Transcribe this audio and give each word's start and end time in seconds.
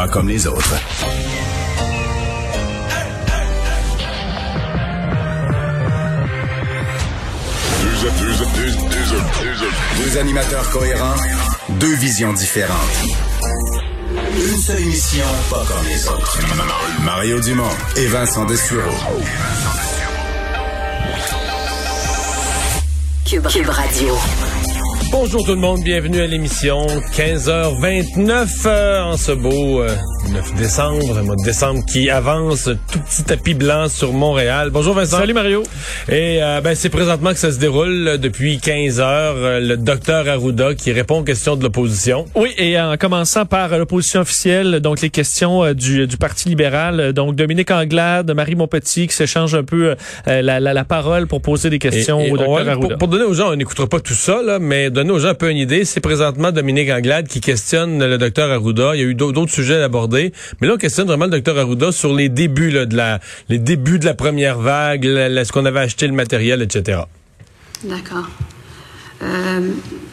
Pas 0.00 0.08
comme 0.08 0.28
les 0.28 0.46
autres. 0.46 0.74
Deux 9.98 10.16
animateurs 10.16 10.70
cohérents, 10.70 11.16
deux 11.68 11.94
visions 11.96 12.32
différentes. 12.32 12.78
Une 14.34 14.56
seule 14.56 14.80
émission, 14.80 15.26
pas 15.50 15.64
comme 15.68 15.86
les 15.86 16.08
autres. 16.08 16.38
Mario 17.04 17.38
Dumont 17.40 17.68
et 17.96 18.06
Vincent 18.06 18.46
Dessureau. 18.46 18.96
Cube, 23.26 23.46
Cube 23.48 23.68
Radio. 23.68 24.16
Bonjour 25.12 25.44
tout 25.44 25.50
le 25.52 25.56
monde, 25.60 25.80
bienvenue 25.82 26.20
à 26.20 26.26
l'émission 26.26 26.86
15h29 27.16 28.46
euh, 28.66 29.02
en 29.02 29.16
ce 29.16 29.32
beau 29.32 29.80
euh, 29.82 29.88
9 30.32 30.54
décembre, 30.54 31.18
un 31.18 31.22
mois 31.22 31.34
de 31.36 31.44
décembre 31.44 31.80
qui 31.84 32.08
avance, 32.10 32.70
tout 32.92 32.98
petit 33.00 33.24
tapis 33.24 33.54
blanc 33.54 33.88
sur 33.88 34.12
Montréal. 34.12 34.70
Bonjour 34.70 34.94
Vincent. 34.94 35.18
Salut 35.18 35.32
Mario. 35.34 35.62
Et 36.08 36.40
euh, 36.42 36.60
ben, 36.60 36.74
c'est 36.76 36.90
présentement 36.90 37.30
que 37.32 37.38
ça 37.38 37.50
se 37.50 37.58
déroule 37.58 38.18
depuis 38.18 38.58
15 38.60 39.00
heures. 39.00 39.34
euh, 39.36 39.60
le 39.60 39.76
docteur 39.76 40.28
Arruda 40.28 40.74
qui 40.74 40.92
répond 40.92 41.20
aux 41.20 41.24
questions 41.24 41.56
de 41.56 41.62
l'opposition. 41.64 42.24
Oui, 42.36 42.50
et 42.56 42.78
en 42.80 42.96
commençant 42.96 43.46
par 43.46 43.76
l'opposition 43.76 44.20
officielle, 44.20 44.78
donc 44.80 45.00
les 45.00 45.10
questions 45.10 45.64
euh, 45.64 45.74
du, 45.74 46.06
du 46.06 46.16
Parti 46.18 46.48
libéral, 46.48 47.00
euh, 47.00 47.12
donc 47.12 47.34
Dominique 47.34 47.70
Anglade, 47.72 48.32
Marie 48.32 48.54
Montpetit 48.54 49.08
qui 49.08 49.14
s'échangent 49.16 49.56
un 49.56 49.64
peu 49.64 49.96
euh, 50.28 50.42
la, 50.42 50.60
la, 50.60 50.72
la 50.72 50.84
parole 50.84 51.26
pour 51.26 51.42
poser 51.42 51.68
des 51.68 51.78
questions 51.80 52.20
Et- 52.20 52.28
et 52.28 52.32
au 52.32 52.36
docteur 52.36 52.68
Arruda. 52.68 52.88
pour, 52.90 52.98
pour 52.98 53.08
donner 53.08 53.24
aux 53.24 53.34
gens, 53.34 53.50
on 53.50 53.56
n'écoutera 53.56 53.88
pas 53.88 53.98
tout 54.00 54.14
ça, 54.14 54.40
là, 54.42 54.58
mais 54.60 54.88
donner 55.00 55.12
aux 55.12 55.18
gens 55.18 55.28
un 55.28 55.34
peu 55.34 55.50
une 55.50 55.56
idée, 55.56 55.84
c'est 55.84 56.00
présentement 56.00 56.52
Dominique 56.52 56.90
Anglade 56.90 57.26
qui 57.28 57.40
questionne 57.40 58.04
le 58.04 58.18
docteur 58.18 58.50
Arruda. 58.50 58.94
Il 58.94 59.00
y 59.00 59.04
a 59.04 59.06
eu 59.06 59.14
d'au- 59.14 59.32
d'autres 59.32 59.52
sujets 59.52 59.80
à 59.80 59.84
aborder, 59.84 60.32
mais 60.60 60.66
là, 60.68 60.74
on 60.74 60.76
questionne 60.76 61.06
vraiment 61.06 61.24
le 61.24 61.30
docteur 61.30 61.56
Arruda 61.58 61.90
sur 61.92 62.14
les 62.14 62.28
débuts 62.28 62.70
là, 62.70 62.86
de 62.86 62.96
la, 62.96 63.20
les 63.48 63.58
débuts 63.58 63.98
de 63.98 64.04
la 64.04 64.14
première 64.14 64.58
vague, 64.58 65.04
la- 65.04 65.28
la- 65.28 65.44
ce 65.44 65.52
qu'on 65.52 65.64
avait 65.64 65.80
acheté, 65.80 66.06
le 66.06 66.12
matériel, 66.12 66.60
etc. 66.62 67.00
D'accord. 67.84 68.28
Euh, 69.22 69.68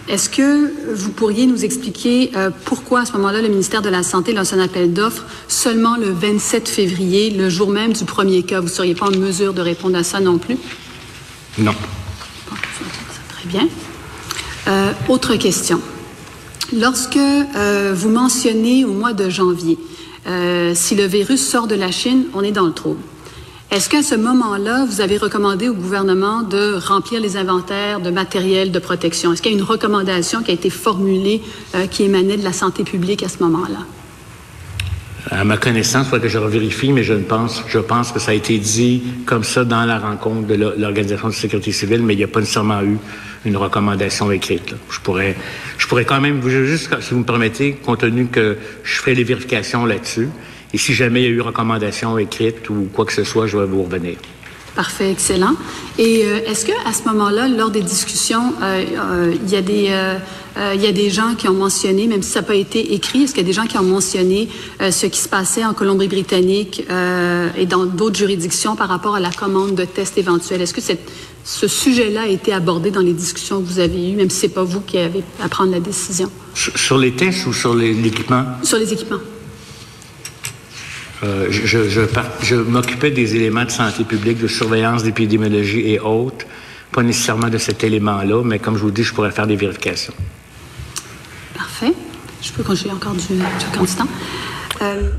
Est-ce 0.09 0.29
que 0.29 0.71
vous 0.93 1.11
pourriez 1.11 1.45
nous 1.47 1.65
expliquer 1.65 2.31
euh, 2.37 2.49
pourquoi 2.65 3.01
à 3.01 3.05
ce 3.05 3.11
moment-là 3.13 3.41
le 3.41 3.49
ministère 3.49 3.81
de 3.81 3.89
la 3.89 4.03
Santé 4.03 4.31
lance 4.33 4.53
un 4.53 4.59
appel 4.59 4.93
d'offres 4.93 5.25
seulement 5.49 5.97
le 5.97 6.11
27 6.11 6.67
février, 6.69 7.29
le 7.31 7.49
jour 7.49 7.69
même 7.69 7.91
du 7.93 8.05
premier 8.05 8.43
cas? 8.43 8.59
Vous 8.59 8.67
ne 8.67 8.71
seriez 8.71 8.95
pas 8.95 9.07
en 9.07 9.11
mesure 9.17 9.53
de 9.53 9.61
répondre 9.61 9.97
à 9.97 10.03
ça 10.03 10.19
non 10.21 10.37
plus? 10.37 10.57
Non. 11.57 11.73
Bon, 12.49 12.55
Très 13.29 13.47
bien. 13.49 13.67
Euh, 14.67 14.91
autre 15.07 15.35
question. 15.35 15.79
Lorsque 16.77 17.15
euh, 17.15 17.93
vous 17.95 18.09
mentionnez 18.09 18.83
au 18.83 18.91
mois 18.91 19.13
de 19.13 19.29
janvier, 19.29 19.77
euh, 20.27 20.73
si 20.75 20.95
le 20.95 21.05
virus 21.05 21.47
sort 21.47 21.67
de 21.67 21.75
la 21.75 21.89
Chine, 21.89 22.25
on 22.33 22.43
est 22.43 22.51
dans 22.51 22.65
le 22.65 22.73
trouble. 22.73 22.99
Est-ce 23.71 23.89
qu'à 23.89 24.03
ce 24.03 24.15
moment-là, 24.15 24.85
vous 24.85 24.99
avez 24.99 25.17
recommandé 25.17 25.69
au 25.69 25.73
gouvernement 25.73 26.41
de 26.41 26.75
remplir 26.75 27.21
les 27.21 27.37
inventaires 27.37 28.01
de 28.01 28.09
matériel 28.09 28.71
de 28.71 28.79
protection? 28.79 29.31
Est-ce 29.31 29.41
qu'il 29.41 29.53
y 29.53 29.55
a 29.55 29.57
une 29.57 29.63
recommandation 29.63 30.41
qui 30.41 30.51
a 30.51 30.53
été 30.53 30.69
formulée 30.69 31.41
qui 31.91 32.03
émanait 32.03 32.37
de 32.37 32.45
la 32.45 32.53
santé 32.53 32.83
publique 32.85 33.23
à 33.23 33.29
ce 33.29 33.43
moment-là? 33.43 33.79
À 35.29 35.43
ma 35.43 35.57
connaissance, 35.57 36.05
il 36.07 36.09
faudrait 36.09 36.27
que 36.27 36.31
je 36.33 36.37
revérifie, 36.37 36.93
mais 36.93 37.03
je 37.03 37.13
pense, 37.13 37.63
je 37.67 37.79
pense 37.79 38.11
que 38.11 38.19
ça 38.19 38.31
a 38.31 38.33
été 38.33 38.57
dit 38.59 39.03
comme 39.25 39.43
ça 39.43 39.65
dans 39.65 39.83
la 39.85 39.99
rencontre 39.99 40.47
de 40.47 40.55
l'O- 40.55 40.71
l'Organisation 40.77 41.27
de 41.27 41.33
sécurité 41.33 41.71
civile, 41.71 42.01
mais 42.01 42.13
il 42.13 42.17
n'y 42.17 42.23
a 42.23 42.27
pas 42.27 42.39
nécessairement 42.39 42.81
eu 42.81 42.97
une 43.45 43.57
recommandation 43.57 44.31
écrite. 44.31 44.71
là. 44.71 44.77
Je 44.89 44.99
pourrais, 45.01 45.35
je 45.77 45.87
pourrais 45.87 46.05
quand 46.05 46.21
même, 46.21 46.41
juste, 46.47 46.89
si 47.01 47.13
vous 47.13 47.19
me 47.19 47.25
permettez, 47.25 47.73
compte 47.73 47.99
tenu 47.99 48.27
que 48.27 48.57
je 48.83 48.93
ferai 48.95 49.15
les 49.15 49.23
vérifications 49.23 49.85
là-dessus, 49.85 50.29
et 50.73 50.77
si 50.77 50.93
jamais 50.93 51.21
il 51.21 51.23
y 51.23 51.27
a 51.27 51.31
eu 51.31 51.41
recommandation 51.41 52.17
écrite 52.17 52.69
ou 52.69 52.87
quoi 52.93 53.05
que 53.05 53.13
ce 53.13 53.23
soit, 53.23 53.47
je 53.47 53.57
vais 53.57 53.65
vous 53.65 53.83
revenir. 53.83 54.15
Parfait, 54.77 55.09
excellent. 55.09 55.55
Et 55.97 56.21
euh, 56.23 56.39
est-ce 56.45 56.63
que 56.63 56.71
à 56.87 56.93
ce 56.93 57.01
moment-là, 57.09 57.47
lors 57.47 57.71
des 57.71 57.81
discussions, 57.81 58.53
euh, 58.61 58.85
euh, 58.95 59.33
il 59.43 59.49
y 59.49 59.55
a 59.55 59.61
des 59.63 59.91
il 60.75 60.81
y 60.81 60.87
a 60.87 60.91
des 60.91 61.11
gens 61.11 61.35
qui 61.37 61.47
ont 61.47 61.53
mentionné, 61.53 62.07
même 62.07 62.23
si 62.23 62.31
ça 62.31 62.41
n'a 62.41 62.47
pas 62.47 62.55
été 62.55 62.93
écrit, 62.95 63.23
est-ce 63.23 63.33
qu'il 63.35 63.41
y 63.43 63.45
a 63.45 63.47
des 63.47 63.53
gens 63.53 63.67
qui 63.67 63.77
ont 63.77 63.83
mentionné 63.83 64.49
ce 64.79 65.05
qui 65.05 65.19
se 65.19 65.29
passait 65.29 65.63
en 65.63 65.75
Colombie-Britannique 65.75 66.83
et 67.59 67.65
dans 67.67 67.85
d'autres 67.85 68.17
juridictions 68.17 68.75
par 68.75 68.89
rapport 68.89 69.13
à 69.13 69.19
la 69.19 69.29
commande 69.29 69.75
de 69.75 69.85
tests 69.85 70.17
éventuels 70.17 70.59
Est-ce 70.61 70.73
que 70.73 70.81
cette, 70.81 71.11
ce 71.43 71.67
sujet-là 71.67 72.21
a 72.23 72.27
été 72.27 72.53
abordé 72.53 72.89
dans 72.89 73.01
les 73.01 73.13
discussions 73.13 73.61
que 73.61 73.67
vous 73.67 73.77
avez 73.77 74.09
eues, 74.11 74.15
même 74.15 74.31
si 74.31 74.39
c'est 74.39 74.47
pas 74.49 74.63
vous 74.63 74.81
qui 74.81 74.97
avez 74.97 75.23
à 75.43 75.47
prendre 75.47 75.71
la 75.71 75.79
décision? 75.79 76.31
Sur, 76.55 76.97
les 76.97 77.11
tests 77.11 77.45
ou 77.45 77.53
sur 77.53 77.75
les- 77.75 77.93
l'équipement? 77.93 78.43
sur 78.63 78.79
les 78.79 78.91
équipements 78.91 79.19
Euh, 81.23 81.47
je 81.49 82.55
m'occupais 82.55 83.11
des 83.11 83.35
éléments 83.35 83.65
de 83.65 83.71
santé 83.71 84.03
publique, 84.03 84.39
de 84.39 84.47
surveillance, 84.47 85.03
d'épidémiologie 85.03 85.91
et 85.93 85.99
autres, 85.99 86.45
pas 86.91 87.01
nécessairement 87.03 87.49
de 87.49 87.57
cet 87.57 87.83
élément-là, 87.83 88.43
mais 88.43 88.59
comme 88.59 88.77
je 88.77 88.83
vous 88.83 88.91
dis, 88.91 89.03
je 89.03 89.13
pourrais 89.13 89.31
faire 89.31 89.47
des 89.47 89.55
vérifications. 89.55 90.13
Parfait. 91.55 91.93
Je 92.41 92.51
peux 92.51 92.63
continuer 92.63 92.93
encore 92.93 93.13
du, 93.13 93.19
du 93.35 93.77
candidat. 93.77 94.03
Euh, 94.81 95.09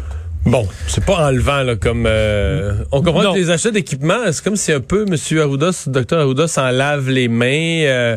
Bon, 0.47 0.66
c'est 0.87 1.04
pas 1.04 1.26
enlevant 1.28 1.62
là 1.62 1.76
comme 1.76 2.04
euh, 2.06 2.72
on 2.91 3.03
comprend 3.03 3.22
Non. 3.22 3.32
que 3.34 3.38
les 3.38 3.50
achats 3.50 3.70
d'équipements, 3.70 4.32
c'est 4.32 4.42
comme 4.42 4.56
si 4.56 4.72
un 4.72 4.81
peu 4.81 5.04
Monsieur 5.04 5.42
Arruda, 5.42 5.70
docteur 5.88 6.20
Arruda 6.20 6.48
s'en 6.48 6.70
lave 6.70 7.10
les 7.10 7.28
mains, 7.28 8.16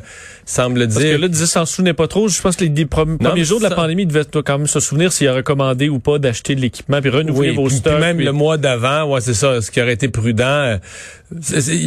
semble 0.51 0.85
Parce 0.87 0.97
que 0.97 1.03
dire. 1.03 1.19
là, 1.19 1.27
disait 1.27 1.45
s'en 1.45 1.65
souvenait 1.65 1.93
pas 1.93 2.07
trop. 2.07 2.27
Je 2.27 2.41
pense 2.41 2.55
que 2.55 2.63
les 2.63 2.69
Non, 2.69 2.85
premiers 3.17 3.43
jours 3.43 3.59
de 3.59 3.63
la 3.63 3.69
ça- 3.69 3.75
pandémie, 3.75 4.03
il 4.03 4.07
devait 4.07 4.25
quand 4.45 4.57
même 4.57 4.67
se 4.67 4.79
souvenir 4.79 5.11
s'il 5.13 5.27
a 5.27 5.33
recommandé 5.33 5.89
ou 5.89 5.99
pas 5.99 6.19
d'acheter 6.19 6.55
de 6.55 6.61
l'équipement 6.61 7.01
puis 7.01 7.09
renouveler 7.09 7.49
Oui, 7.51 7.55
vos 7.55 7.67
puis- 7.67 7.77
stocks. 7.77 7.93
puis 7.93 8.01
même 8.01 8.17
puis- 8.17 8.25
le 8.25 8.31
mois 8.31 8.57
d'avant, 8.57 9.05
ouais, 9.11 9.21
c'est 9.21 9.33
ça, 9.33 9.61
ce 9.61 9.71
qui 9.71 9.81
aurait 9.81 9.93
été 9.93 10.07
prudent. 10.09 10.43
euh, 10.45 10.77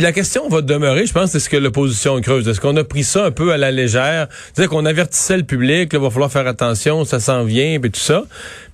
la 0.01 0.13
question 0.13 0.49
va 0.49 0.63
demeurer, 0.63 1.07
je 1.07 1.13
pense, 1.13 1.31
c'est 1.31 1.41
ce 1.41 1.49
que 1.51 1.57
l'opposition 1.57 2.21
creuse. 2.21 2.49
Est-ce 2.49 2.61
qu'on 2.61 2.77
a 2.77 2.85
pris 2.85 3.05
ça 3.05 3.27
un 3.27 3.31
peu 3.31 3.53
à 3.53 3.59
la 3.59 3.71
légère? 3.71 4.29
C'est-à-dire 4.53 4.71
qu'on 4.71 4.87
avertissait 4.87 5.37
le 5.37 5.43
public, 5.43 5.91
il 5.93 5.99
va 5.99 6.09
falloir 6.11 6.33
faire 6.33 6.47
attention, 6.47 7.05
ça 7.05 7.21
s'en 7.21 7.45
vient, 7.45 7.79
puis 7.81 7.91
tout 7.91 8.01
ça. 8.01 8.25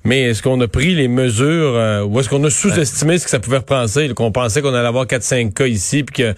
Mais 0.04 0.22
est-ce 0.30 0.42
qu'on 0.42 0.60
a 0.60 0.68
pris 0.68 0.94
les 0.94 1.08
mesures, 1.08 1.74
euh, 1.76 2.04
ou 2.04 2.20
est-ce 2.20 2.28
qu'on 2.28 2.42
a 2.44 2.50
sous-estimé 2.50 3.18
ce 3.18 3.24
que 3.24 3.30
ça 3.30 3.40
pouvait 3.40 3.58
repenser, 3.58 4.08
qu'on 4.10 4.32
pensait 4.32 4.62
qu'on 4.62 4.72
allait 4.74 4.86
avoir 4.88 5.06
4-5 5.06 5.52
cas 5.54 5.66
ici, 5.66 6.04
puis 6.04 6.22
que... 6.24 6.34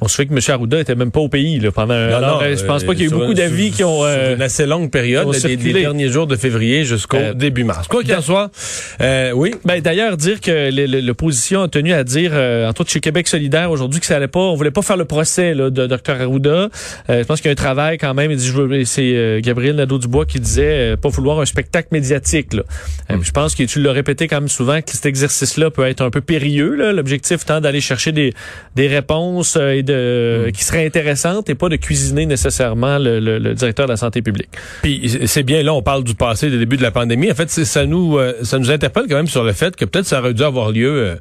On 0.00 0.08
se 0.08 0.16
fait 0.16 0.26
que 0.26 0.32
M. 0.32 0.38
Arruda 0.48 0.80
était 0.80 0.94
même 0.94 1.10
pas 1.10 1.20
au 1.20 1.28
pays 1.28 1.58
là, 1.60 1.70
pendant 1.72 1.94
un 1.94 2.08
non, 2.10 2.16
alors, 2.16 2.40
non, 2.40 2.46
euh, 2.46 2.56
Je 2.56 2.64
pense 2.64 2.84
pas 2.84 2.92
qu'il 2.94 3.02
y 3.02 3.04
ait 3.04 3.08
eu 3.08 3.10
beaucoup 3.12 3.34
d'avis 3.34 3.70
qui 3.70 3.84
ont... 3.84 4.04
euh, 4.04 4.34
une 4.34 4.42
assez 4.42 4.66
longue 4.66 4.90
période, 4.90 5.30
des, 5.30 5.56
des 5.56 5.72
derniers 5.72 6.08
jours 6.08 6.26
de 6.26 6.36
février 6.36 6.84
jusqu'au 6.84 7.16
Euh, 7.16 7.34
début 7.34 7.64
mars. 7.64 7.86
Quoi 7.88 8.02
qu'il 8.02 8.14
en 8.14 8.20
soit, 8.20 8.50
euh, 9.00 9.32
oui, 9.32 9.54
Ben, 9.64 9.80
d'ailleurs, 9.80 10.16
dire 10.16 10.40
que 10.40 10.70
l'opposition 11.00 11.62
a 11.62 11.68
tenu 11.68 11.92
à 11.92 12.04
dire, 12.04 12.30
euh, 12.34 12.68
entre 12.68 12.80
autres 12.82 12.90
chez 12.90 13.00
Québec 13.00 13.28
solidaire 13.28 13.70
aujourd'hui, 13.70 14.00
que 14.00 14.06
ça 14.06 14.16
allait 14.16 14.28
pas, 14.28 14.40
on 14.40 14.54
voulait 14.54 14.70
pas 14.70 14.82
faire 14.82 14.96
le 14.96 15.04
procès 15.04 15.54
là, 15.54 15.70
de 15.70 15.86
Dr 15.86 16.20
Arruda. 16.20 16.50
Euh, 16.50 16.68
je 17.08 17.22
pense 17.24 17.40
qu'il 17.40 17.46
y 17.48 17.50
a 17.50 17.52
un 17.52 17.54
travail 17.54 17.98
quand 17.98 18.14
même. 18.14 18.30
Il 18.30 18.36
dit, 18.36 18.46
je 18.46 18.52
veux- 18.52 18.84
c'est 18.84 19.02
euh, 19.14 19.40
Gabriel 19.40 19.76
Nadeau-Dubois 19.76 20.26
qui 20.26 20.40
disait 20.40 20.92
euh, 20.92 20.96
pas 20.96 21.08
vouloir 21.08 21.40
un 21.40 21.46
spectacle 21.46 21.88
médiatique. 21.92 22.52
Là. 22.54 22.62
Euh, 23.10 23.16
Je 23.22 23.30
pense 23.30 23.54
que 23.54 23.62
tu 23.64 23.80
l'as 23.80 23.92
répété 23.92 24.28
quand 24.28 24.40
même 24.40 24.48
souvent 24.48 24.80
que 24.80 24.90
cet 24.92 25.06
exercice-là 25.06 25.70
peut 25.70 25.86
être 25.86 26.00
un 26.02 26.10
peu 26.10 26.20
périlleux. 26.20 26.74
L'objectif 26.92 27.42
étant 27.42 27.60
d'aller 27.60 27.80
chercher 27.80 28.12
des, 28.12 28.32
des 28.74 28.88
réponses 28.88 29.35
euh, 29.56 29.72
et 29.72 29.82
de 29.82 30.50
qui 30.54 30.64
seraient 30.64 30.86
intéressantes 30.86 31.48
et 31.50 31.54
pas 31.54 31.68
de 31.68 31.76
cuisiner 31.76 32.26
nécessairement 32.26 32.98
le, 32.98 33.20
le- 33.20 33.38
le 33.38 33.54
directeur 33.54 33.86
de 33.86 33.92
la 33.92 33.96
santé 33.96 34.22
publique. 34.22 34.50
Puis 34.82 35.18
c'est 35.26 35.42
bien 35.42 35.62
là, 35.62 35.74
on 35.74 35.82
parle 35.82 36.04
du 36.04 36.14
passé, 36.14 36.50
des 36.50 36.58
débuts 36.58 36.76
de 36.76 36.82
la 36.82 36.90
pandémie. 36.90 37.30
En 37.30 37.34
fait, 37.34 37.50
ça 37.50 37.86
nous 37.86 38.18
euh, 38.18 38.34
ça 38.42 38.58
nous 38.58 38.70
interpelle 38.70 39.04
quand 39.08 39.16
même 39.16 39.26
sur 39.26 39.44
le 39.44 39.52
fait 39.52 39.76
que 39.76 39.84
peut-être 39.84 40.06
ça 40.06 40.20
aurait 40.20 40.34
dû 40.34 40.42
avoir 40.42 40.70
lieu 40.70 40.90
euh, 40.90 41.14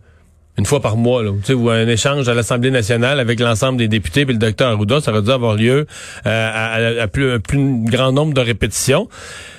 une 0.58 0.66
fois 0.66 0.82
par 0.82 0.96
mois, 0.96 1.22
là, 1.22 1.32
tu 1.42 1.48
sais, 1.48 1.54
ou 1.54 1.70
un 1.70 1.86
échange 1.86 2.30
à 2.30 2.34
l'Assemblée 2.34 2.72
nationale 2.72 3.20
avec 3.20 3.42
l'ensemble 3.42 3.78
des 3.78 3.90
députés 3.90 4.24
puis 4.26 4.34
le 4.34 4.40
docteur 4.40 4.70
Arruda, 4.72 5.02
ça 5.02 5.12
aurait 5.12 5.22
dû 5.22 5.30
avoir 5.32 5.56
lieu 5.56 5.86
euh, 6.26 6.50
à, 6.54 6.76
à- 6.76 7.02
à 7.04 7.08
plus, 7.08 7.30
un 7.34 7.40
plus 7.40 7.84
grand 7.84 8.14
nombre 8.14 8.34
de 8.34 8.40
répétitions. 8.40 9.10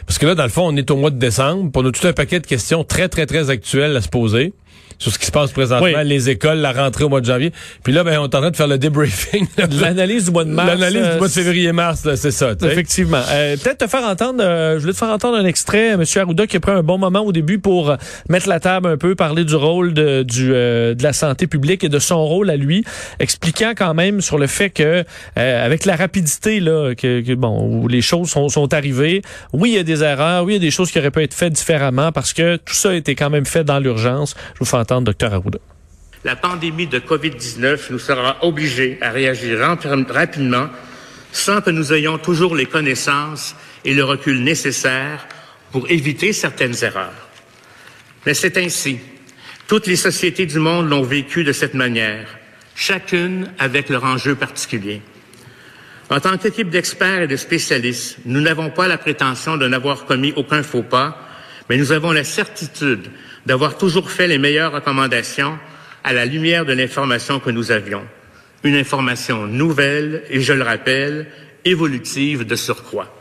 Parce 0.07 0.19
que 0.19 0.25
là, 0.25 0.35
dans 0.35 0.45
le 0.45 0.49
fond, 0.49 0.63
on 0.67 0.75
est 0.77 0.91
au 0.91 0.97
mois 0.97 1.11
de 1.11 1.19
décembre, 1.19 1.71
on 1.75 1.85
a 1.87 1.91
tout 1.91 2.07
un 2.07 2.15
paquet 2.15 2.41
de 2.41 2.47
questions 2.47 2.83
très, 2.83 3.09
très, 3.09 3.27
très 3.27 3.51
actuelles 3.51 3.95
à 3.95 4.01
se 4.01 4.09
poser. 4.09 4.55
Sur 4.99 5.13
ce 5.13 5.19
qui 5.19 5.27
se 5.27 5.31
passe 5.33 5.53
présentement, 5.53 5.85
Oui. 5.85 5.93
les 6.05 6.31
écoles, 6.31 6.59
la 6.59 6.73
rentrée 6.73 7.05
au 7.05 7.09
mois 7.09 7.21
de 7.21 7.27
janvier. 7.27 7.53
Puis 7.83 7.93
là, 7.93 8.03
ben, 8.05 8.19
on 8.19 8.25
est 8.25 8.35
en 8.35 8.41
train 8.41 8.51
de 8.51 8.57
faire 8.57 8.67
le 8.69 8.79
débriefing. 8.79 9.47
L'analyse 9.81 10.27
du 10.27 10.31
mois 10.31 10.45
de 10.45 10.51
mars. 10.51 10.69
L'analyse 10.69 11.03
euh, 11.05 11.13
du 11.15 11.19
mois 11.19 11.29
de 11.29 11.33
février-mars, 11.33 12.05
là, 12.05 12.17
c'est 12.17 12.31
ça. 12.31 12.55
tu 12.57 12.65
sais. 12.65 12.73
Effectivement. 12.73 13.21
Euh, 13.31 13.57
Peut-être 13.57 13.79
te 13.79 13.87
faire 13.87 14.05
entendre, 14.05 14.43
euh, 14.43 14.75
je 14.77 14.81
voulais 14.81 14.93
te 14.93 14.99
faire 14.99 15.09
entendre 15.11 15.37
un 15.37 15.45
extrait, 15.45 15.89
M. 15.89 16.03
Arruda 16.17 16.47
qui 16.47 16.57
a 16.57 16.61
pris 16.61 16.73
un 16.73 16.83
bon 16.83 16.99
moment 16.99 17.21
au 17.21 17.33
début 17.33 17.59
pour 17.59 17.91
euh, 17.91 17.97
mettre 18.29 18.49
la 18.49 18.61
table 18.61 18.89
un 18.89 18.97
peu, 18.97 19.15
parler 19.15 19.45
du 19.45 19.55
rôle 19.55 19.93
de, 19.95 20.23
du, 20.23 20.53
euh, 20.53 20.95
de 20.95 21.03
la 21.03 21.13
santé 21.13 21.47
publique 21.47 21.85
et 21.85 21.89
de 21.89 21.99
son 21.99 22.25
rôle 22.25 22.51
à 22.51 22.57
lui, 22.57 22.85
expliquant 23.21 23.73
quand 23.77 23.95
même 23.95 24.21
sur 24.21 24.39
le 24.39 24.47
fait 24.47 24.71
que 24.71 25.05
euh, 25.39 25.67
avec 25.67 25.85
la 25.85 25.97
rapidité 25.97 26.61
là, 26.61 26.95
que, 26.95 27.21
que, 27.21 27.35
bon, 27.35 27.63
où 27.63 27.89
les 27.89 28.03
choses 28.03 28.31
sont, 28.31 28.49
sont 28.49 28.73
arrivées, 28.75 29.23
oui, 29.53 29.71
il 29.71 29.75
y 29.77 29.79
a 29.79 29.83
des 29.83 30.03
erreurs, 30.03 30.45
oui, 30.45 30.53
il 30.53 30.57
y 30.57 30.59
a 30.59 30.61
des 30.61 30.71
choses 30.71 30.91
qui 30.91 30.99
auraient 30.99 31.11
pu 31.11 31.23
être 31.23 31.35
faites 31.35 31.53
différemment 31.53 32.13
parce 32.13 32.33
que 32.33 32.57
tout 32.57 32.75
ça 32.75 32.91
a 32.91 32.95
été 32.95 33.15
quand 33.15 33.31
même 33.31 33.47
fait 33.47 33.65
dans 33.65 33.79
l'urgence. 33.79 34.35
Je 34.55 34.61
vous 34.61 34.65
fais 34.65 34.77
La 36.25 36.37
pandémie 36.37 36.87
de 36.87 36.99
COVID-19 36.99 37.91
nous 37.91 37.99
sera 37.99 38.39
obligée 38.45 38.99
à 39.01 39.11
réagir 39.11 39.59
rap- 39.61 39.87
rapidement 40.11 40.69
sans 41.33 41.61
que 41.61 41.71
nous 41.71 41.93
ayons 41.93 42.19
toujours 42.19 42.57
les 42.57 42.67
connaissances 42.67 43.55
et 43.85 43.95
le 43.95 44.03
recul 44.05 44.43
nécessaires 44.43 45.27
pour 45.71 45.89
éviter 45.91 46.33
certaines 46.33 46.75
erreurs. 46.83 47.29
Mais 48.25 48.35
c'est 48.35 48.57
ainsi. 48.57 48.99
Toutes 49.69 49.87
les 49.87 49.97
sociétés 49.97 50.47
du 50.47 50.59
monde 50.59 50.89
l'ont 50.89 51.03
vécu 51.03 51.45
de 51.45 51.53
cette 51.53 51.75
manière, 51.75 52.27
chacune 52.75 53.49
avec 53.59 53.89
leur 53.89 54.05
enjeu 54.05 54.35
particulier. 54.35 55.03
En 56.09 56.21
tant 56.21 56.39
qu'équipe 56.39 56.71
d'experts 56.71 57.23
et 57.23 57.27
de 57.27 57.37
spécialistes, 57.37 58.19
nous 58.25 58.41
n'avons 58.41 58.71
pas 58.71 58.87
la 58.89 58.97
prétention 58.99 59.57
de 59.57 59.67
n'avoir 59.69 60.07
commis 60.07 60.33
aucun 60.37 60.63
faux 60.63 60.85
pas, 60.85 61.19
mais 61.69 61.77
nous 61.77 61.91
avons 61.93 62.13
la 62.13 62.23
certitude 62.25 63.11
d'avoir 63.47 63.79
toujours 63.79 64.11
fait 64.11 64.27
les 64.27 64.39
meilleures 64.39 64.73
recommandations 64.73 65.59
à 66.05 66.13
la 66.13 66.27
lumière 66.27 66.65
de 66.65 66.73
l'information 66.73 67.41
que 67.41 67.51
nous 67.51 67.71
avions. 67.71 68.03
Une 68.65 68.77
information 68.77 69.47
nouvelle 69.47 70.25
et, 70.29 70.41
je 70.41 70.53
le 70.53 70.63
rappelle, 70.63 71.29
évolutive 71.65 72.45
de 72.45 72.57
surcroît. 72.57 73.13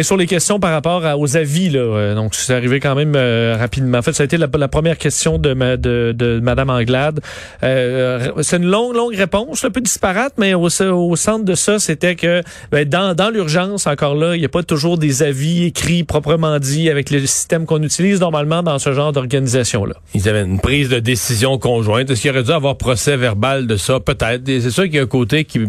Et 0.00 0.02
sur 0.02 0.16
les 0.16 0.26
questions 0.26 0.58
par 0.58 0.72
rapport 0.72 1.02
aux 1.18 1.36
avis, 1.36 1.68
là, 1.68 1.80
euh, 1.80 2.14
donc 2.14 2.34
c'est 2.34 2.54
arrivé 2.54 2.80
quand 2.80 2.94
même 2.94 3.12
euh, 3.16 3.54
rapidement. 3.58 3.98
En 3.98 4.02
fait, 4.02 4.14
ça 4.14 4.22
a 4.22 4.24
été 4.24 4.38
la, 4.38 4.48
première 4.48 4.96
question 4.96 5.36
de, 5.36 5.52
ma, 5.52 5.76
de, 5.76 6.40
Madame 6.42 6.70
Anglade. 6.70 7.20
Euh, 7.62 8.30
c'est 8.40 8.56
une 8.56 8.64
longue, 8.64 8.96
longue 8.96 9.14
réponse, 9.14 9.62
un 9.62 9.70
peu 9.70 9.82
disparate, 9.82 10.32
mais 10.38 10.54
au, 10.54 10.70
centre 10.70 11.44
de 11.44 11.54
ça, 11.54 11.78
c'était 11.78 12.16
que 12.16 12.42
ben, 12.72 12.88
dans, 12.88 13.30
l'urgence, 13.30 13.86
encore 13.86 14.14
là, 14.14 14.36
il 14.36 14.38
n'y 14.38 14.46
a 14.46 14.48
pas 14.48 14.62
toujours 14.62 14.96
des 14.96 15.22
avis 15.22 15.66
écrits 15.66 16.02
proprement 16.02 16.58
dit 16.58 16.88
avec 16.88 17.10
le 17.10 17.20
système 17.26 17.66
qu'on 17.66 17.82
utilise 17.82 18.20
normalement 18.20 18.62
dans 18.62 18.78
ce 18.78 18.94
genre 18.94 19.12
d'organisation-là. 19.12 19.96
Ils 20.14 20.30
avaient 20.30 20.44
une 20.44 20.60
prise 20.60 20.88
de 20.88 20.98
décision 20.98 21.58
conjointe. 21.58 22.08
Est-ce 22.08 22.22
qu'il 22.22 22.30
aurait 22.30 22.42
dû 22.42 22.52
avoir 22.52 22.78
procès 22.78 23.18
verbal 23.18 23.66
de 23.66 23.76
ça? 23.76 24.00
Peut-être. 24.00 24.44
C'est 24.46 24.70
sûr 24.70 24.84
qu'il 24.84 24.94
y 24.94 24.98
a 24.98 25.02
un 25.02 25.06
côté 25.06 25.44
qui... 25.44 25.60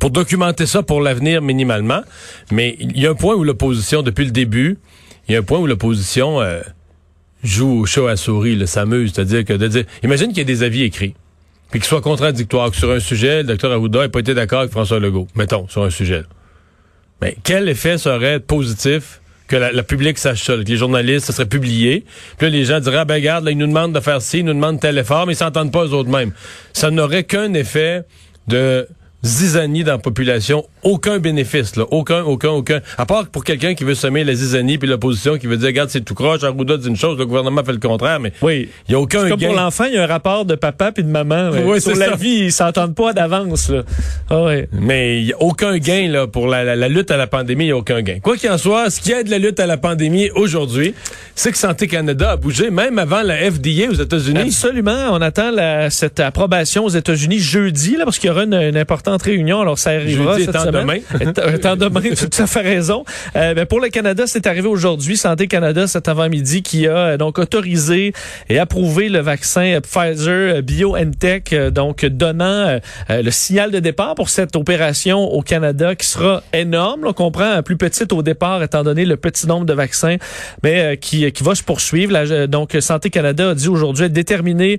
Pour 0.00 0.10
documenter 0.10 0.66
ça 0.66 0.82
pour 0.82 1.00
l'avenir 1.00 1.40
minimalement, 1.40 2.00
mais 2.50 2.76
il 2.80 3.00
y 3.00 3.06
a 3.06 3.10
un 3.10 3.14
point 3.14 3.36
où 3.36 3.44
l'opposition, 3.60 4.02
depuis 4.02 4.24
le 4.24 4.30
début, 4.30 4.78
il 5.28 5.32
y 5.32 5.36
a 5.36 5.40
un 5.40 5.42
point 5.42 5.58
où 5.58 5.66
l'opposition 5.66 6.40
euh, 6.40 6.60
joue 7.44 7.80
au 7.80 7.86
chat 7.86 8.08
à 8.08 8.16
souris, 8.16 8.56
là, 8.56 8.66
s'amuse. 8.66 9.12
C'est-à-dire 9.14 9.44
que 9.44 9.52
de 9.52 9.68
dire... 9.68 9.84
Imagine 10.02 10.28
qu'il 10.28 10.38
y 10.38 10.40
ait 10.40 10.44
des 10.44 10.62
avis 10.62 10.82
écrits, 10.82 11.14
puis 11.70 11.80
qu'ils 11.80 11.88
soient 11.88 12.00
contradictoires, 12.00 12.70
que 12.70 12.76
sur 12.76 12.90
un 12.90 13.00
sujet, 13.00 13.42
le 13.42 13.48
docteur 13.48 13.72
Arruda 13.72 14.02
n'ait 14.02 14.08
pas 14.08 14.20
été 14.20 14.34
d'accord 14.34 14.60
avec 14.60 14.70
François 14.70 14.98
Legault. 14.98 15.28
Mettons, 15.34 15.68
sur 15.68 15.84
un 15.84 15.90
sujet. 15.90 16.22
Mais 17.20 17.36
quel 17.44 17.68
effet 17.68 17.98
serait 17.98 18.40
positif 18.40 19.20
que 19.46 19.56
la, 19.56 19.72
la 19.72 19.82
public 19.82 20.16
sache 20.16 20.42
ça, 20.42 20.54
que 20.54 20.60
les 20.60 20.76
journalistes, 20.76 21.26
ça 21.26 21.32
serait 21.32 21.48
publié. 21.48 22.04
Puis 22.38 22.46
là, 22.46 22.50
les 22.50 22.64
gens 22.64 22.80
diraient, 22.80 22.98
ah, 22.98 23.04
ben 23.04 23.14
regarde, 23.14 23.44
là, 23.44 23.50
ils 23.50 23.58
nous 23.58 23.66
demandent 23.66 23.94
de 23.94 24.00
faire 24.00 24.22
ci, 24.22 24.38
ils 24.38 24.44
nous 24.44 24.54
demandent 24.54 24.80
tel 24.80 24.96
effort, 24.96 25.26
mais 25.26 25.34
ils 25.34 25.36
s'entendent 25.36 25.72
pas 25.72 25.84
eux 25.84 25.92
autres 25.92 26.08
mêmes. 26.08 26.32
Ça 26.72 26.90
n'aurait 26.90 27.24
qu'un 27.24 27.52
effet 27.52 28.04
de 28.48 28.88
zizanie 29.22 29.84
dans 29.84 29.92
la 29.92 29.98
population, 29.98 30.64
aucun 30.82 31.18
bénéfice, 31.18 31.76
là, 31.76 31.84
aucun, 31.90 32.22
aucun, 32.22 32.50
aucun. 32.50 32.80
À 32.96 33.04
part 33.06 33.26
pour 33.26 33.44
quelqu'un 33.44 33.74
qui 33.74 33.84
veut 33.84 33.94
semer 33.94 34.24
la 34.24 34.34
zizanie 34.34 34.78
puis 34.78 34.88
l'opposition 34.88 35.36
qui 35.36 35.46
veut 35.46 35.56
dire, 35.58 35.66
regarde, 35.68 35.90
c'est 35.90 36.00
tout 36.04 36.14
croche, 36.14 36.42
Arruda 36.42 36.76
dit 36.78 36.88
une 36.88 36.96
chose, 36.96 37.18
le 37.18 37.26
gouvernement 37.26 37.62
fait 37.64 37.72
le 37.72 37.78
contraire, 37.78 38.18
mais 38.20 38.32
Oui. 38.40 38.68
il 38.88 38.92
y 38.92 38.94
a 38.94 39.00
aucun 39.00 39.28
Comme 39.28 39.38
gain. 39.38 39.48
pour 39.48 39.56
l'enfant, 39.56 39.84
il 39.84 39.94
y 39.94 39.98
a 39.98 40.04
un 40.04 40.06
rapport 40.06 40.44
de 40.44 40.54
papa 40.54 40.92
puis 40.92 41.04
de 41.04 41.08
maman. 41.10 41.50
ouais. 41.50 41.62
Oui, 41.66 41.80
Sur 41.80 41.96
la 41.96 42.10
ça. 42.10 42.16
vie, 42.16 42.44
ils 42.46 42.52
s'entendent 42.52 42.94
pas 42.94 43.12
d'avance. 43.12 43.70
Ah 44.30 44.42
ouais. 44.42 44.68
Mais 44.72 45.20
il 45.20 45.26
n'y 45.26 45.32
a 45.32 45.40
aucun 45.42 45.76
gain 45.78 46.08
là, 46.08 46.26
pour 46.26 46.46
la, 46.46 46.64
la- 46.64 46.76
la 46.76 46.88
lutte 46.88 47.10
à 47.10 47.16
la 47.16 47.26
pandémie, 47.26 47.64
il 47.64 47.68
n'y 47.68 47.72
a 47.72 47.76
aucun 47.76 48.00
gain. 48.00 48.18
Quoi 48.22 48.36
qu'il 48.36 48.50
en 48.50 48.58
soit, 48.58 48.88
ce 48.90 49.00
qui 49.00 49.12
aide 49.12 49.28
la 49.28 49.38
lutte 49.38 49.60
à 49.60 49.66
la 49.66 49.76
pandémie 49.76 50.30
aujourd'hui, 50.34 50.94
c'est 51.34 51.52
que 51.52 51.58
Santé 51.58 51.86
Canada 51.88 52.32
a 52.32 52.36
bougé, 52.36 52.70
même 52.70 52.98
avant 52.98 53.22
la 53.22 53.36
FDA 53.50 53.90
aux 53.90 53.94
États-Unis. 53.94 54.40
Absolument. 54.40 55.08
On 55.12 55.20
attend 55.20 55.50
la- 55.50 55.90
cette 55.90 56.20
approbation 56.20 56.84
aux 56.84 56.88
États-Unis 56.90 57.38
jeudi, 57.38 57.96
là, 57.96 58.04
parce 58.04 58.18
qu'il 58.18 58.28
y 58.28 58.30
aura 58.30 58.44
une, 58.44 58.54
une 58.54 58.76
importante 58.76 59.09
réunion. 59.16 59.60
Alors, 59.60 59.78
ça 59.78 59.90
arrivera 59.90 60.32
Jeudi 60.34 60.44
cette 60.46 60.54
étant 60.54 60.64
semaine. 60.64 60.82
demain. 60.82 61.50
Étant- 61.54 61.76
demain, 61.76 62.00
tout 62.16 62.42
à 62.42 62.46
fait 62.46 62.60
raison. 62.60 63.04
Euh, 63.36 63.54
ben, 63.54 63.66
pour 63.66 63.80
le 63.80 63.88
Canada, 63.88 64.24
c'est 64.26 64.46
arrivé 64.46 64.68
aujourd'hui. 64.68 65.16
Santé 65.16 65.46
Canada, 65.46 65.86
cet 65.86 66.08
avant-midi, 66.08 66.62
qui 66.62 66.86
a 66.86 66.96
euh, 66.96 67.16
donc 67.16 67.38
autorisé 67.38 68.12
et 68.48 68.58
approuvé 68.58 69.08
le 69.08 69.20
vaccin 69.20 69.78
Pfizer 69.82 70.56
euh, 70.56 70.62
BioNTech, 70.62 71.52
euh, 71.52 71.70
donc 71.70 72.04
donnant 72.04 72.44
euh, 72.44 72.78
le 73.10 73.30
signal 73.30 73.70
de 73.70 73.78
départ 73.78 74.14
pour 74.14 74.28
cette 74.28 74.56
opération 74.56 75.18
au 75.20 75.42
Canada 75.42 75.94
qui 75.94 76.06
sera 76.06 76.42
énorme. 76.52 77.02
On 77.06 77.12
comprend 77.12 77.62
plus 77.62 77.76
petite 77.76 78.12
au 78.12 78.22
départ, 78.22 78.62
étant 78.62 78.82
donné 78.82 79.04
le 79.04 79.16
petit 79.16 79.46
nombre 79.46 79.66
de 79.66 79.72
vaccins, 79.72 80.16
mais 80.62 80.80
euh, 80.80 80.96
qui, 80.96 81.30
qui 81.32 81.42
va 81.44 81.54
se 81.54 81.62
poursuivre. 81.62 82.46
Donc, 82.46 82.76
Santé 82.80 83.10
Canada 83.10 83.50
a 83.50 83.54
dit 83.54 83.68
aujourd'hui 83.68 84.06
être 84.06 84.12
déterminé 84.12 84.76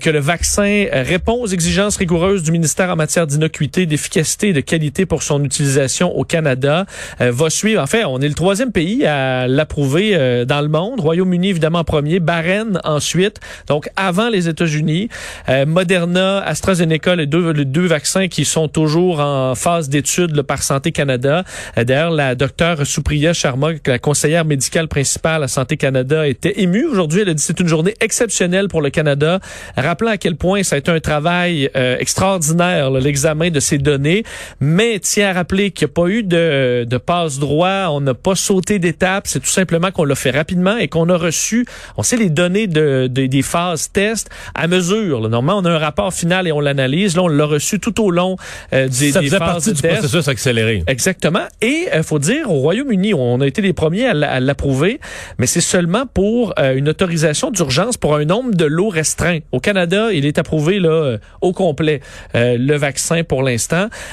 que 0.00 0.10
le 0.10 0.18
vaccin 0.18 0.86
répond 0.92 1.34
aux 1.34 1.46
exigences 1.46 1.96
rigoureuses 1.96 2.42
du 2.42 2.52
ministère 2.52 2.90
en 2.90 2.96
matière 2.96 3.26
d'innocuité, 3.72 3.86
d'efficacité 3.86 4.52
de 4.52 4.60
qualité 4.60 5.06
pour 5.06 5.22
son 5.22 5.42
utilisation 5.44 6.16
au 6.16 6.24
Canada. 6.24 6.86
Euh, 7.20 7.32
va 7.32 7.50
suivre, 7.50 7.82
en 7.82 7.86
fait, 7.86 8.04
on 8.04 8.20
est 8.20 8.28
le 8.28 8.34
troisième 8.34 8.72
pays 8.72 9.06
à 9.06 9.48
l'approuver 9.48 10.12
euh, 10.14 10.44
dans 10.44 10.60
le 10.60 10.68
monde. 10.68 11.00
Royaume-Uni, 11.00 11.50
évidemment, 11.50 11.80
en 11.80 11.84
premier. 11.84 12.20
Bahreïn, 12.20 12.80
ensuite. 12.84 13.40
Donc, 13.66 13.88
avant 13.96 14.28
les 14.28 14.48
États-Unis. 14.48 15.08
Euh, 15.48 15.66
Moderna, 15.66 16.40
AstraZeneca, 16.40 17.16
les 17.16 17.26
deux, 17.26 17.52
les 17.52 17.64
deux 17.64 17.86
vaccins 17.86 18.28
qui 18.28 18.44
sont 18.44 18.68
toujours 18.68 19.20
en 19.20 19.54
phase 19.54 19.88
d'étude 19.88 20.42
par 20.42 20.62
Santé 20.62 20.92
Canada. 20.92 21.44
Euh, 21.78 21.84
D'ailleurs, 21.84 22.10
la 22.10 22.34
docteure 22.34 22.86
Supriya 22.86 23.32
Sharma, 23.32 23.70
la 23.86 23.98
conseillère 23.98 24.44
médicale 24.44 24.88
principale 24.88 25.42
à 25.42 25.48
Santé 25.48 25.76
Canada, 25.76 26.26
était 26.26 26.60
émue 26.60 26.84
aujourd'hui. 26.84 27.22
Elle 27.22 27.30
a 27.30 27.34
dit 27.34 27.42
c'est 27.42 27.60
une 27.60 27.68
journée 27.68 27.94
exceptionnelle 28.00 28.68
pour 28.68 28.82
le 28.82 28.90
Canada, 28.90 29.40
rappelant 29.76 30.10
à 30.10 30.16
quel 30.16 30.36
point 30.36 30.62
ça 30.62 30.76
a 30.76 30.78
été 30.78 30.90
un 30.90 31.00
travail 31.00 31.70
euh, 31.76 31.96
extraordinaire, 31.98 32.90
l'examen 32.90 33.50
de 33.50 33.60
ces 33.62 33.78
données, 33.78 34.24
mais 34.60 34.98
tient 34.98 35.30
à 35.30 35.32
rappeler 35.32 35.70
qu'il 35.70 35.86
n'y 35.86 35.92
a 35.92 35.94
pas 35.94 36.08
eu 36.08 36.22
de, 36.22 36.84
de 36.84 36.96
passe-droit, 36.98 37.88
on 37.90 38.00
n'a 38.00 38.14
pas 38.14 38.34
sauté 38.34 38.78
d'étape, 38.78 39.26
c'est 39.26 39.40
tout 39.40 39.46
simplement 39.48 39.90
qu'on 39.90 40.04
l'a 40.04 40.14
fait 40.14 40.30
rapidement 40.30 40.76
et 40.76 40.88
qu'on 40.88 41.08
a 41.08 41.16
reçu, 41.16 41.64
on 41.96 42.02
sait 42.02 42.16
les 42.16 42.28
données 42.30 42.66
de, 42.66 43.06
de- 43.10 43.26
des 43.26 43.42
phases 43.42 43.90
test 43.92 44.28
à 44.54 44.66
mesure. 44.66 45.20
là. 45.20 45.28
Normalement, 45.28 45.62
on 45.62 45.64
a 45.64 45.70
un 45.74 45.78
rapport 45.78 46.12
final 46.12 46.46
et 46.48 46.52
on 46.52 46.60
l'analyse. 46.60 47.16
Là, 47.16 47.22
on 47.22 47.28
l'a 47.28 47.44
reçu 47.44 47.78
tout 47.80 48.02
au 48.04 48.10
long 48.10 48.36
euh, 48.72 48.88
des, 48.88 49.12
ça 49.12 49.20
des 49.20 49.28
phases 49.28 49.38
partie 49.38 49.70
de 49.70 49.74
du 49.76 49.82
test. 49.82 49.98
processus 50.00 50.28
accéléré. 50.28 50.82
Exactement. 50.86 51.44
Et 51.60 51.86
il 51.94 52.02
faut 52.02 52.18
dire, 52.18 52.50
au 52.50 52.58
Royaume-Uni, 52.60 53.14
on 53.14 53.40
a 53.40 53.46
été 53.46 53.62
les 53.62 53.72
premiers 53.72 54.06
à 54.06 54.40
l'approuver, 54.40 55.00
mais 55.38 55.46
c'est 55.46 55.60
seulement 55.60 56.04
pour 56.12 56.52
euh, 56.58 56.74
une 56.74 56.88
autorisation 56.88 57.50
d'urgence 57.50 57.96
pour 57.96 58.16
un 58.16 58.24
nombre 58.24 58.54
de 58.54 58.64
lots 58.64 58.88
restreint. 58.88 59.38
Au 59.52 59.60
Canada, 59.60 60.12
il 60.12 60.26
est 60.26 60.38
approuvé 60.38 60.78
là 60.80 60.88
euh, 60.90 61.18
au 61.40 61.52
complet 61.52 62.00
euh, 62.34 62.56
le 62.58 62.76
vaccin 62.76 63.22
pour 63.22 63.42
l'instant 63.42 63.51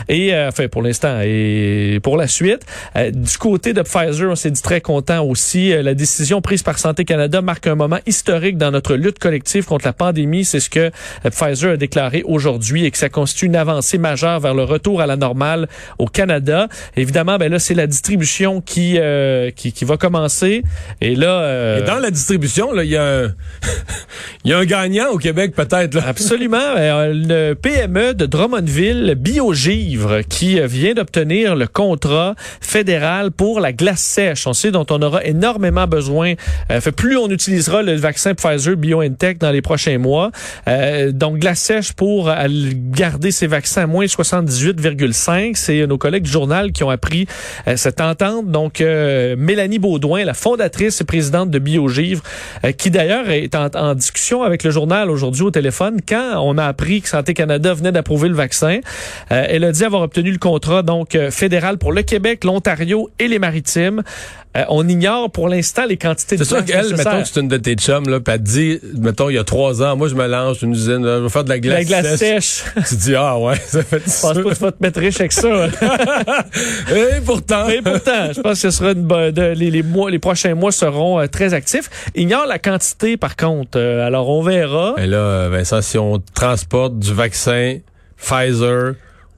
et 0.07 0.33
euh, 0.33 0.49
enfin 0.49 0.67
pour 0.67 0.81
l'instant 0.81 1.19
et 1.23 1.99
pour 2.03 2.17
la 2.17 2.27
suite. 2.27 2.61
Euh, 2.95 3.11
du 3.11 3.37
côté 3.37 3.73
de 3.73 3.81
Pfizer, 3.81 4.29
on 4.29 4.35
s'est 4.35 4.51
dit 4.51 4.61
très 4.61 4.81
content 4.81 5.23
aussi. 5.23 5.73
Euh, 5.73 5.81
la 5.81 5.93
décision 5.93 6.41
prise 6.41 6.63
par 6.63 6.77
Santé 6.79 7.05
Canada 7.05 7.41
marque 7.41 7.67
un 7.67 7.75
moment 7.75 7.99
historique 8.05 8.57
dans 8.57 8.71
notre 8.71 8.95
lutte 8.95 9.19
collective 9.19 9.65
contre 9.65 9.85
la 9.85 9.93
pandémie. 9.93 10.45
C'est 10.45 10.59
ce 10.59 10.69
que 10.69 10.79
euh, 10.79 11.29
Pfizer 11.29 11.71
a 11.73 11.77
déclaré 11.77 12.23
aujourd'hui 12.25 12.85
et 12.85 12.91
que 12.91 12.97
ça 12.97 13.09
constitue 13.09 13.45
une 13.47 13.55
avancée 13.55 13.97
majeure 13.97 14.39
vers 14.39 14.53
le 14.53 14.63
retour 14.63 15.01
à 15.01 15.07
la 15.07 15.15
normale 15.15 15.67
au 15.97 16.07
Canada. 16.07 16.67
Évidemment, 16.95 17.37
ben 17.37 17.51
là, 17.51 17.59
c'est 17.59 17.73
la 17.73 17.87
distribution 17.87 18.61
qui, 18.61 18.95
euh, 18.97 19.51
qui, 19.51 19.71
qui 19.73 19.85
va 19.85 19.97
commencer. 19.97 20.63
Et 21.01 21.15
là... 21.15 21.41
euh, 21.41 21.79
Et 21.79 21.83
dans 21.83 21.99
la 21.99 22.11
distribution, 22.11 22.71
là, 22.71 22.83
il 22.83 22.91
y 22.91 22.97
a 22.97 23.03
un, 23.05 23.25
il 24.45 24.51
y 24.51 24.53
a 24.53 24.57
un 24.57 24.65
gagnant 24.65 25.09
au 25.11 25.17
Québec 25.17 25.53
peut-être. 25.55 25.97
Absolument. 26.05 26.57
Le 26.75 27.53
PME 27.53 28.13
de 28.13 28.25
Drummondville, 28.25 29.15
Biogivre, 29.29 30.21
qui 30.27 30.59
euh, 30.59 30.65
vient 30.65 30.95
d'obtenir 30.95 31.55
le 31.55 31.67
contrat 31.67 32.33
fédéral 32.61 33.29
pour 33.29 33.59
la 33.59 33.73
glace 33.73 34.01
sèche. 34.01 34.47
On 34.47 34.53
sait 34.53 34.71
dont 34.71 34.87
on 34.89 35.03
aura 35.03 35.23
énormément 35.23 35.85
besoin. 35.85 36.33
Euh, 36.71 36.81
fait 36.81 36.91
plus 36.91 37.15
on 37.15 37.29
utilisera 37.29 37.83
le 37.83 37.93
vaccin 37.93 38.33
Pfizer 38.33 38.75
BioNTech 38.75 39.37
dans 39.37 39.51
les 39.51 39.61
prochains 39.61 39.99
mois. 39.99 40.31
Euh, 40.67 41.11
donc 41.11 41.37
glace 41.37 41.59
sèche 41.59 41.93
pour 41.93 42.29
euh, 42.29 42.47
garder 42.91 43.29
ces 43.29 43.45
vaccins 43.45 43.83
à 43.83 43.87
moins 43.87 44.05
78,5. 44.05 45.51
C'est 45.55 45.85
nos 45.85 45.99
collègues 45.99 46.23
du 46.23 46.31
journal 46.31 46.71
qui 46.71 46.83
ont 46.83 46.89
appris 46.89 47.27
euh, 47.67 47.77
cette 47.77 48.01
entente. 48.01 48.47
Donc 48.47 48.81
euh, 48.81 49.35
Mélanie 49.37 49.79
Baudouin, 49.79 50.23
la 50.25 50.33
fondatrice 50.33 51.01
et 51.01 51.03
présidente 51.03 51.49
de 51.49 51.59
Biogivre, 51.59 52.23
euh, 52.65 52.71
qui 52.71 52.91
d'ailleurs 52.91 53.29
est 53.29 53.55
en, 53.55 53.95
discussion 53.95 54.43
avec 54.43 54.63
le 54.63 54.71
journal 54.71 55.09
aujourd'hui 55.09 55.43
au 55.43 55.51
téléphone 55.51 55.99
quand 56.07 56.41
on 56.41 56.57
a 56.57 56.65
appris 56.65 57.01
que 57.01 57.09
Santé 57.09 57.33
Canada 57.33 57.73
venait 57.73 57.91
d'approuver 57.91 58.29
le 58.29 58.35
vaccin. 58.35 58.79
Euh, 59.31 59.45
elle 59.47 59.63
a 59.63 59.71
dit 59.71 59.83
avoir 59.83 60.01
obtenu 60.01 60.31
le 60.31 60.37
contrat 60.37 60.81
donc 60.83 61.15
euh, 61.15 61.31
fédéral 61.31 61.77
pour 61.77 61.91
le 61.91 62.01
Québec, 62.03 62.43
l'Ontario 62.43 63.09
et 63.19 63.27
les 63.27 63.39
Maritimes. 63.39 64.01
Euh, 64.57 64.63
on 64.69 64.87
ignore 64.87 65.29
pour 65.29 65.47
l'instant 65.47 65.85
les 65.87 65.97
quantités 65.97 66.35
de 66.35 66.43
C'est 66.43 66.55
sûr 66.55 66.65
qu'elle, 66.65 66.95
mettons 66.95 67.21
que 67.21 67.27
c'est 67.27 67.39
une 67.39 67.47
de 67.47 67.57
tes 67.57 67.75
chums, 67.75 68.09
là, 68.09 68.19
pis 68.19 68.31
elle 68.31 68.39
te 68.39 68.43
dit, 68.49 68.79
mettons, 68.97 69.29
il 69.29 69.35
y 69.35 69.37
a 69.37 69.43
trois 69.43 69.83
ans, 69.83 69.95
moi, 69.95 70.07
je 70.07 70.15
me 70.15 70.25
lance 70.25 70.63
une 70.63 70.71
usine, 70.71 71.05
là, 71.05 71.17
je 71.17 71.23
vais 71.23 71.29
faire 71.29 71.43
de 71.43 71.49
la 71.49 71.59
glace, 71.59 71.77
La 71.77 71.83
glace 72.01 72.15
sèche. 72.15 72.63
tu 72.89 72.95
dis, 72.95 73.13
ah 73.15 73.37
ouais, 73.37 73.57
ça 73.67 73.83
fait 73.83 73.99
Je 73.99 74.03
pense 74.05 74.21
pas 74.21 74.33
que 74.33 74.49
tu 74.55 74.59
vas 74.63 74.71
te 74.71 74.81
mettre 74.81 74.99
riche 74.99 75.19
avec 75.19 75.33
ça. 75.33 75.67
Et 76.89 77.21
pourtant. 77.23 77.67
Mais 77.67 77.81
pourtant, 77.81 78.33
je 78.35 78.41
pense 78.41 78.53
que 78.53 78.71
ce 78.71 78.71
sera 78.71 78.91
une 78.93 79.03
bonne- 79.03 79.31
de- 79.31 79.53
les, 79.55 79.69
les 79.69 79.83
mois, 79.83 80.09
les 80.09 80.19
prochains 80.19 80.55
mois 80.55 80.71
seront 80.71 81.19
euh, 81.19 81.27
très 81.27 81.53
actifs. 81.53 81.89
Ignore 82.15 82.47
la 82.47 82.57
quantité, 82.59 83.17
par 83.17 83.35
contre. 83.35 83.77
Euh, 83.77 84.05
alors, 84.07 84.29
on 84.29 84.41
verra. 84.41 84.95
Et 84.97 85.05
là, 85.07 85.49
Vincent, 85.49 85.81
si 85.81 85.97
on 85.97 86.19
transporte 86.33 86.97
du 86.97 87.13
vaccin 87.13 87.77
Pfizer 88.17 88.93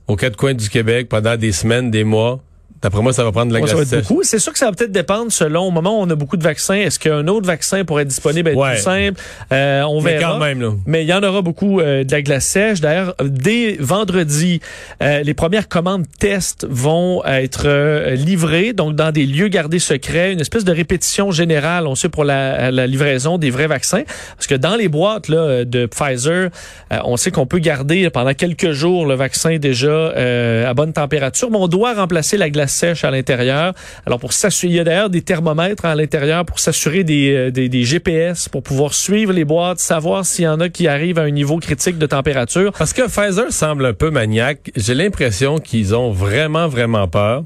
aux 0.08 0.16
quatre 0.16 0.36
coins 0.36 0.54
du 0.54 0.70
Québec 0.70 1.10
pendant 1.10 1.38
des 1.38 1.52
semaines, 1.52 1.92
des 1.92 2.04
mois, 2.04 2.42
d'après 2.82 3.02
moi, 3.02 3.14
ça 3.14 3.24
va 3.24 3.32
prendre 3.32 3.48
de 3.50 3.54
la 3.54 3.60
Moi, 3.60 3.68
ça 3.68 3.98
beaucoup. 4.02 4.24
C'est 4.24 4.40
sûr 4.40 4.52
que 4.54 4.60
ça 4.60 4.66
va 4.66 4.72
peut-être 4.72 4.92
dépendre 4.92 5.32
selon 5.32 5.68
au 5.68 5.72
moment 5.72 6.00
où 6.00 6.04
on 6.04 6.10
a 6.10 6.16
beaucoup 6.16 6.38
de 6.38 6.44
vaccins. 6.44 6.76
Est-ce 6.76 7.00
qu'un 7.00 7.28
autre 7.28 7.46
vaccin 7.48 7.84
pourrait 7.86 8.04
être 8.04 8.10
disponible 8.10 8.50
être 8.50 8.58
Ouais. 8.58 8.74
plus 8.74 8.82
simple? 8.82 9.22
Euh, 9.52 9.84
on 9.84 10.02
Mais 10.02 10.18
verra. 10.18 10.34
quand 10.34 10.40
même, 10.40 10.62
là. 10.62 10.70
Mais 10.86 11.04
il 11.04 11.08
y 11.08 11.14
en 11.14 11.24
aura 11.24 11.42
beaucoup 11.42 11.80
euh, 11.80 12.04
de 12.04 12.12
la 12.12 12.22
glace 12.22 12.46
sèche. 12.46 12.82
D'ailleurs, 12.82 13.16
dès 13.24 13.78
vendredi, 13.80 14.62
euh, 15.02 15.22
les 15.22 15.34
premières 15.34 15.68
commandes 15.68 16.06
tests 16.20 16.66
vont 16.70 17.24
être 17.26 17.64
euh, 17.66 18.16
livrées, 18.16 18.74
donc 18.74 18.96
dans 18.96 19.12
des 19.12 19.26
lieux 19.26 19.48
gardés 19.48 19.80
secrets, 19.80 20.34
une 20.34 20.40
espèce 20.42 20.64
de 20.66 20.72
répétition 20.72 21.32
générale, 21.32 21.88
on 21.88 21.96
sait, 21.96 22.10
pour 22.10 22.24
la, 22.24 22.72
la 22.72 22.88
livraison 22.88 23.38
des 23.38 23.50
vrais 23.52 23.68
vaccins. 23.68 24.04
Parce 24.36 24.48
que 24.48 24.56
dans 24.56 24.76
les 24.76 24.88
boîtes 24.88 25.28
là, 25.28 25.66
de 25.66 25.86
Pfizer, 25.86 26.50
euh, 26.92 26.98
on 27.06 27.18
sait 27.18 27.32
qu'on 27.32 27.46
peut 27.46 27.60
garder 27.60 28.10
pendant 28.10 28.34
quelques 28.34 28.72
jours 28.72 29.06
le 29.06 29.16
vaccin 29.16 29.58
déjà 29.58 29.88
euh, 29.90 30.70
à 30.70 30.74
bonne 30.74 30.94
température, 30.94 31.50
mais 31.52 31.58
on 31.58 31.68
doit 31.68 31.94
remplacer 31.94 32.38
la 32.38 32.50
glace 32.50 32.71
sèche 32.72 33.04
à 33.04 33.12
l'intérieur. 33.12 33.74
Alors, 34.06 34.20
pour 34.20 34.34
s'assurer, 34.34 34.74
il 34.74 34.76
y 34.78 34.80
a 34.80 34.84
d'ailleurs 34.84 35.10
des 35.10 35.22
thermomètres 35.22 35.86
à 35.86 35.96
l'intérieur 35.96 36.46
pour 36.46 36.60
s'assurer 36.60 37.04
des, 37.04 37.34
euh, 37.34 37.52
des, 37.52 37.70
des 37.70 37.84
GPS, 37.84 38.50
pour 38.50 38.64
pouvoir 38.64 38.94
suivre 38.94 39.34
les 39.34 39.46
boîtes, 39.46 39.80
savoir 39.80 40.26
s'il 40.26 40.46
y 40.46 40.48
en 40.48 40.60
a 40.60 40.70
qui 40.70 40.88
arrivent 40.88 41.20
à 41.20 41.24
un 41.24 41.32
niveau 41.32 41.58
critique 41.58 41.98
de 41.98 42.06
température. 42.06 42.72
Parce 42.78 42.94
que 42.94 43.04
Pfizer 43.08 43.52
semble 43.52 43.86
un 43.86 43.94
peu 43.94 44.10
maniaque. 44.10 44.72
J'ai 44.76 44.96
l'impression 44.96 45.60
qu'ils 45.60 45.96
ont 45.96 46.12
vraiment, 46.12 46.68
vraiment 46.68 47.08
peur 47.08 47.44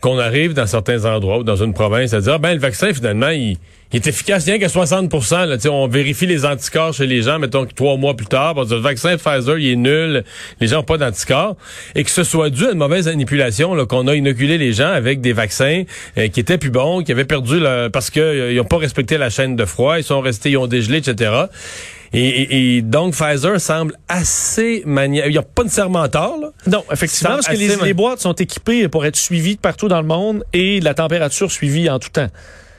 qu'on 0.00 0.18
arrive 0.18 0.52
dans 0.52 0.66
certains 0.66 1.04
endroits 1.04 1.38
ou 1.38 1.42
dans 1.42 1.56
une 1.56 1.72
province 1.72 2.12
à 2.12 2.20
dire, 2.20 2.34
ah, 2.34 2.38
ben, 2.38 2.52
le 2.52 2.60
vaccin, 2.60 2.92
finalement, 2.92 3.30
il, 3.30 3.56
est 3.92 4.06
efficace 4.06 4.44
rien 4.44 4.58
qu'à 4.58 4.66
60% 4.66 5.46
là, 5.46 5.70
On 5.70 5.88
vérifie 5.88 6.26
les 6.26 6.44
anticorps 6.44 6.92
chez 6.92 7.06
les 7.06 7.22
gens, 7.22 7.38
mettons 7.38 7.64
trois 7.64 7.96
mois 7.96 8.14
plus 8.14 8.26
tard, 8.26 8.54
on 8.56 8.64
le 8.64 8.76
vaccin 8.76 9.16
Pfizer, 9.16 9.58
il 9.58 9.70
est 9.70 9.76
nul, 9.76 10.24
les 10.60 10.66
gens 10.66 10.76
n'ont 10.76 10.82
pas 10.82 10.98
d'anticorps, 10.98 11.56
et 11.94 12.04
que 12.04 12.10
ce 12.10 12.24
soit 12.24 12.50
dû 12.50 12.66
à 12.66 12.72
une 12.72 12.78
mauvaise 12.78 13.06
manipulation, 13.06 13.86
qu'on 13.86 14.06
a 14.06 14.14
inoculé 14.14 14.58
les 14.58 14.72
gens 14.72 14.90
avec 14.90 15.20
des 15.22 15.32
vaccins 15.32 15.84
euh, 16.18 16.28
qui 16.28 16.40
étaient 16.40 16.58
plus 16.58 16.70
bons, 16.70 17.02
qui 17.02 17.12
avaient 17.12 17.24
perdu 17.24 17.58
le, 17.58 17.88
parce 17.88 18.10
que 18.10 18.20
euh, 18.20 18.54
n'ont 18.54 18.64
pas 18.64 18.78
respecté 18.78 19.16
la 19.16 19.30
chaîne 19.30 19.56
de 19.56 19.64
froid, 19.64 19.98
ils 19.98 20.04
sont 20.04 20.20
restés, 20.20 20.50
ils 20.50 20.58
ont 20.58 20.66
dégelé, 20.66 20.98
etc. 20.98 21.46
Et, 22.12 22.20
et- 22.28 22.76
et 22.76 22.82
donc 22.82 23.14
Pfizer 23.14 23.60
semble 23.60 23.94
assez 24.08 24.82
maniaque. 24.86 25.26
Il 25.28 25.32
n'y 25.32 25.38
a 25.38 25.42
pas 25.42 25.62
nécessairement 25.64 26.08
tort, 26.08 26.38
là. 26.40 26.50
Non, 26.66 26.84
effectivement, 26.92 27.34
parce 27.34 27.48
que 27.48 27.54
les, 27.56 27.76
les 27.76 27.94
boîtes 27.94 28.20
sont 28.20 28.32
équipées 28.34 28.88
pour 28.88 29.04
être 29.06 29.16
suivies 29.16 29.56
partout 29.56 29.88
dans 29.88 30.00
le 30.00 30.06
monde 30.06 30.44
et 30.52 30.80
la 30.80 30.94
température 30.94 31.50
suivie 31.50 31.88
en 31.90 31.98
tout 31.98 32.10
temps. 32.10 32.28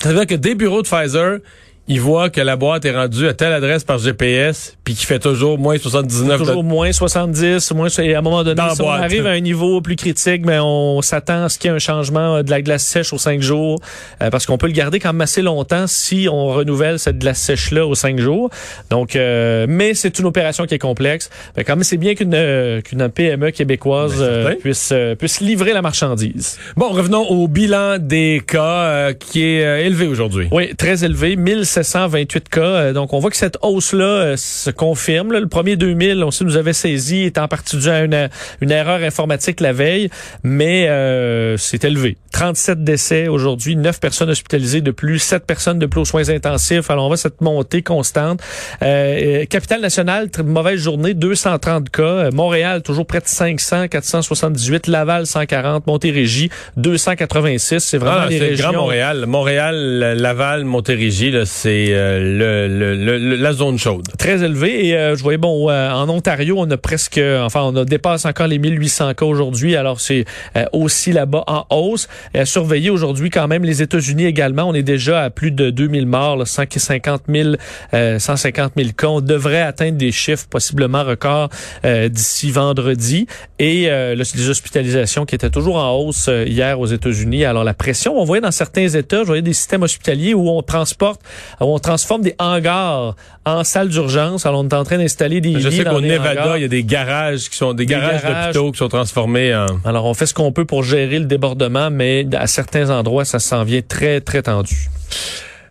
Ça 0.02 0.10
veut 0.10 0.16
dire 0.16 0.28
que 0.28 0.36
des 0.36 0.56
bureaux 0.56 0.82
de 0.84 0.88
Pfizer, 0.88 1.40
ils 1.88 2.02
voient 2.02 2.30
que 2.30 2.42
la 2.42 2.56
boîte 2.56 2.86
est 2.86 2.96
rendue 2.96 3.28
à 3.28 3.34
telle 3.34 3.54
adresse 3.54 3.84
par 3.84 3.98
GPS, 3.98 4.78
puis 4.84 4.94
qui 4.96 5.06
fait 5.06 5.20
toujours 5.20 5.58
moins 5.58 5.78
79 5.78 6.40
Toujours 6.40 6.64
de... 6.64 6.68
moins 6.68 6.92
70, 6.92 7.72
moins, 7.72 7.88
et 7.88 8.16
à 8.16 8.20
un 8.20 8.22
moment 8.22 8.44
donné, 8.44 8.56
Dans 8.56 8.74
si 8.76 8.82
on 8.82 8.86
boîte. 8.86 9.02
arrive 9.04 9.26
à 9.26 9.32
un 9.32 9.40
niveau 9.40 9.82
plus 9.82 9.96
critique, 9.96 10.46
mais 10.46 10.60
on 10.60 11.02
s'attend 11.02 11.46
à 11.46 11.50
ce 11.50 11.58
qu'il 11.58 11.70
y 11.70 11.74
ait 11.74 11.76
un 11.76 11.80
changement 11.80 12.44
de 12.44 12.50
la 12.50 12.62
glace 12.62 12.84
sèche 12.84 13.14
aux 13.14 13.18
cinq 13.18 13.42
jours, 13.42 13.80
euh, 14.22 14.30
parce 14.30 14.46
qu'on 14.46 14.58
peut 14.58 14.68
le 14.68 14.74
garder 14.74 15.00
quand 15.00 15.14
même 15.14 15.22
assez 15.22 15.42
longtemps 15.42 15.88
si 15.88 16.28
on 16.32 16.48
renouvelle 16.48 17.00
cette 17.00 17.20
glace 17.20 17.40
sèche-là 17.40 17.86
aux 17.86 17.96
cinq 17.96 18.20
jours. 18.20 18.50
Donc, 18.90 19.16
euh, 19.16 19.66
mais 19.70 19.94
c'est 19.94 20.20
une 20.20 20.26
opération 20.26 20.66
qui 20.66 20.74
est 20.76 20.80
complexe. 20.80 21.30
Mais 21.56 21.64
quand 21.64 21.76
même, 21.76 21.84
c'est 21.84 21.98
bien 21.98 22.16
qu'une 22.16 22.34
euh, 22.34 22.82
qu'une 22.82 23.08
PME 23.10 23.52
québécoise 23.52 24.18
Ben, 24.20 24.24
euh, 24.24 24.56
puisse 24.56 24.90
euh, 24.92 25.16
puisse 25.16 25.40
livrer 25.40 25.74
la 25.74 25.82
marchandise. 25.82 26.58
Bon, 26.76 26.90
revenons 26.90 27.26
au 27.30 27.48
bilan 27.48 27.98
des 28.00 28.42
cas 28.46 28.62
euh, 28.84 29.14
qui 29.14 29.44
est 29.44 29.86
élevé 29.86 30.08
aujourd'hui. 30.08 30.48
Oui, 30.52 30.76
très 30.76 31.04
élevé, 31.04 31.36
1728 31.78 32.50
cas. 32.50 32.62
Euh, 32.62 32.94
Donc, 32.94 33.14
on 33.14 33.20
voit 33.20 33.30
que 33.30 33.38
cette 33.38 33.58
hausse-là 33.62 34.06
euh, 34.06 34.36
se 34.38 34.70
confirme. 34.70 35.32
là. 35.32 35.40
Le 35.40 35.48
premier 35.48 35.76
2000, 35.76 36.24
on 36.24 36.32
sait, 36.32 36.44
nous 36.44 36.58
avait 36.58 36.74
saisi, 36.74 37.24
est 37.24 37.38
en 37.38 37.48
partie 37.48 37.78
dû 37.78 37.90
à 37.90 38.02
une, 38.04 38.30
une 38.62 38.72
erreur 38.72 39.02
informatique 39.04 39.60
la 39.60 39.74
veille, 39.74 40.10
mais 40.44 40.88
euh, 40.90 41.58
c'est 41.58 41.84
élevé. 41.84 42.18
37 42.32 42.84
décès 42.84 43.28
aujourd'hui, 43.28 43.76
9 43.76 44.00
personnes 44.00 44.30
hospitalisées 44.30 44.82
de 44.82 44.92
plus, 44.92 45.20
7 45.20 45.46
personnes 45.46 45.80
de 45.80 45.86
plus 45.86 46.02
aux 46.02 46.06
soins 46.06 46.30
intensifs. 46.30 46.90
Alors, 46.90 47.06
on 47.06 47.08
voit 47.08 47.18
cette 47.18 47.42
montée 47.42 47.82
constante. 47.82 48.40
Euh, 48.84 49.46
Capitale 49.46 49.82
nationale, 49.82 50.30
très 50.30 50.44
mauvaise 50.44 50.80
journée, 50.80 51.14
230 51.14 51.90
cas. 51.90 52.04
Euh, 52.04 52.32
Montréal, 52.32 52.82
toujours 52.84 53.06
près 53.08 53.20
de 53.20 53.28
500, 53.28 53.88
478. 53.88 54.88
Laval, 54.88 55.26
140. 55.26 55.88
Montérégie, 55.88 56.50
286. 56.78 57.80
C'est 57.80 57.98
vraiment 57.98 58.22
Ah, 58.22 58.28
les 58.30 58.40
régions... 58.40 58.72
Grand 58.72 58.82
Montréal. 58.82 59.26
Montréal, 59.28 60.16
Laval, 60.18 60.64
Montérégie, 60.64 61.32
là, 61.32 61.46
c'est 61.46 61.67
euh, 61.70 62.68
le, 62.68 62.96
le- 62.96 63.18
le- 63.18 63.36
la 63.36 63.54
zone 63.54 63.78
chaude. 63.78 64.08
très 64.18 64.44
élevé. 64.44 64.88
Et 64.88 64.96
euh, 64.98 65.16
je 65.16 65.24
voyais, 65.24 65.38
bon, 65.38 65.70
euh, 65.70 65.92
en 65.92 66.08
Ontario, 66.10 66.56
on 66.58 66.70
a 66.72 66.78
presque, 66.78 67.20
enfin, 67.42 67.62
on 67.64 67.76
a 67.76 67.86
dépasse 67.86 68.26
encore 68.26 68.48
les 68.48 68.60
1800 68.60 69.14
cas 69.14 69.26
aujourd'hui. 69.26 69.76
Alors, 69.76 70.00
c'est 70.00 70.26
euh, 70.56 70.66
aussi 70.74 71.12
là-bas 71.12 71.44
en 71.48 71.66
hausse. 71.70 72.08
Euh, 72.36 72.46
surveiller 72.46 72.90
aujourd'hui 72.90 73.30
quand 73.30 73.48
même 73.48 73.64
les 73.64 73.82
États-Unis 73.82 74.26
également. 74.26 74.64
On 74.70 74.74
est 74.74 74.84
déjà 74.84 75.24
à 75.24 75.30
plus 75.30 75.52
de 75.52 75.70
2000 75.70 76.06
morts, 76.06 76.38
là, 76.38 76.46
150 76.46 77.24
000, 77.30 77.50
euh, 77.94 78.20
150 78.20 78.74
000 78.78 78.90
cas. 78.98 79.08
On 79.08 79.22
devrait 79.22 79.62
atteindre 79.62 79.98
des 79.98 80.12
chiffres 80.12 80.48
possiblement 80.50 81.04
records 81.04 81.50
euh, 81.86 82.10
d'ici 82.10 82.52
vendredi. 82.52 83.28
Et 83.60 83.90
c'est 84.24 84.38
des 84.38 84.50
hospitalisations 84.50 85.26
qui 85.26 85.36
étaient 85.36 85.50
toujours 85.50 85.78
en 85.78 85.92
hausse 85.98 86.30
hier 86.46 86.80
aux 86.80 86.86
États-Unis. 86.86 87.46
Alors, 87.46 87.64
la 87.64 87.74
pression, 87.74 88.20
on 88.20 88.24
voyait 88.24 88.42
dans 88.42 88.52
certains 88.52 88.88
États, 88.88 89.22
je 89.22 89.28
voyais 89.28 89.42
des 89.42 89.54
systèmes 89.54 89.84
hospitaliers 89.84 90.34
où 90.34 90.50
on 90.50 90.62
transporte, 90.62 91.22
on 91.60 91.80
transforme 91.80 92.22
des 92.22 92.36
hangars 92.40 93.16
en 93.46 93.64
salles 93.64 93.90
d'urgence. 93.90 94.46
Alors, 94.46 94.62
on 94.62 94.68
est 94.68 94.74
en 94.74 94.84
train 94.84 94.98
d'installer 94.98 95.42
des 95.42 95.60
Je 95.60 95.70
lits 95.70 95.78
sais 95.78 95.84
qu'au 95.84 96.02
Nevada, 96.02 96.58
il 96.58 96.62
y 96.62 96.66
a 96.66 96.68
des 96.68 96.84
garages 96.84 97.50
qui 97.50 97.58
sont 97.58 97.74
des, 97.74 97.86
garages, 97.86 98.22
garages. 98.22 98.54
d'hôpitaux 98.54 98.72
qui 98.72 98.78
sont 98.78 98.90
transformés 98.90 99.56
en. 99.56 99.66
Alors, 99.86 100.06
on 100.06 100.14
fait 100.14 100.26
ce 100.26 100.34
qu'on 100.34 100.52
peut 100.52 100.66
pour 100.66 100.84
gérer 100.84 101.20
le 101.20 101.26
débordement, 101.26 101.90
mais 101.90 102.26
à 102.34 102.48
certains 102.48 102.90
endroits, 102.90 103.26
ça 103.26 103.40
s'en 103.40 103.64
vient 103.64 103.82
très, 103.82 104.22
très 104.22 104.44
tendu. 104.44 104.90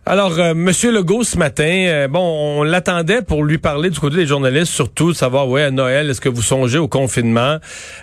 Alors, 0.09 0.39
euh, 0.39 0.53
Monsieur 0.53 0.89
Legault 0.93 1.25
ce 1.25 1.37
matin, 1.37 1.65
euh, 1.65 2.07
bon, 2.07 2.21
on 2.21 2.63
l'attendait 2.63 3.21
pour 3.21 3.43
lui 3.43 3.57
parler 3.57 3.89
du 3.89 3.99
côté 3.99 4.15
des 4.15 4.25
journalistes, 4.25 4.71
surtout 4.71 5.11
de 5.11 5.13
savoir, 5.17 5.49
ouais, 5.49 5.63
à 5.63 5.69
Noël, 5.69 6.09
est-ce 6.09 6.21
que 6.21 6.29
vous 6.29 6.41
songez 6.41 6.77
au 6.77 6.87
confinement, 6.87 7.57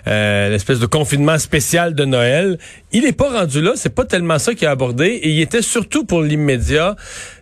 euh, 0.05 0.49
l'espèce 0.49 0.77
de 0.77 0.85
confinement 0.85 1.39
spécial 1.39 1.95
de 1.95 2.05
Noël. 2.05 2.59
Il 2.91 3.05
est 3.05 3.17
pas 3.17 3.39
rendu 3.39 3.59
là, 3.59 3.71
c'est 3.73 3.95
pas 3.95 4.05
tellement 4.05 4.37
ça 4.37 4.53
qu'il 4.53 4.67
a 4.67 4.71
abordé, 4.71 5.07
et 5.07 5.29
il 5.29 5.41
était 5.41 5.63
surtout 5.63 6.05
pour 6.05 6.21
l'immédiat 6.21 6.95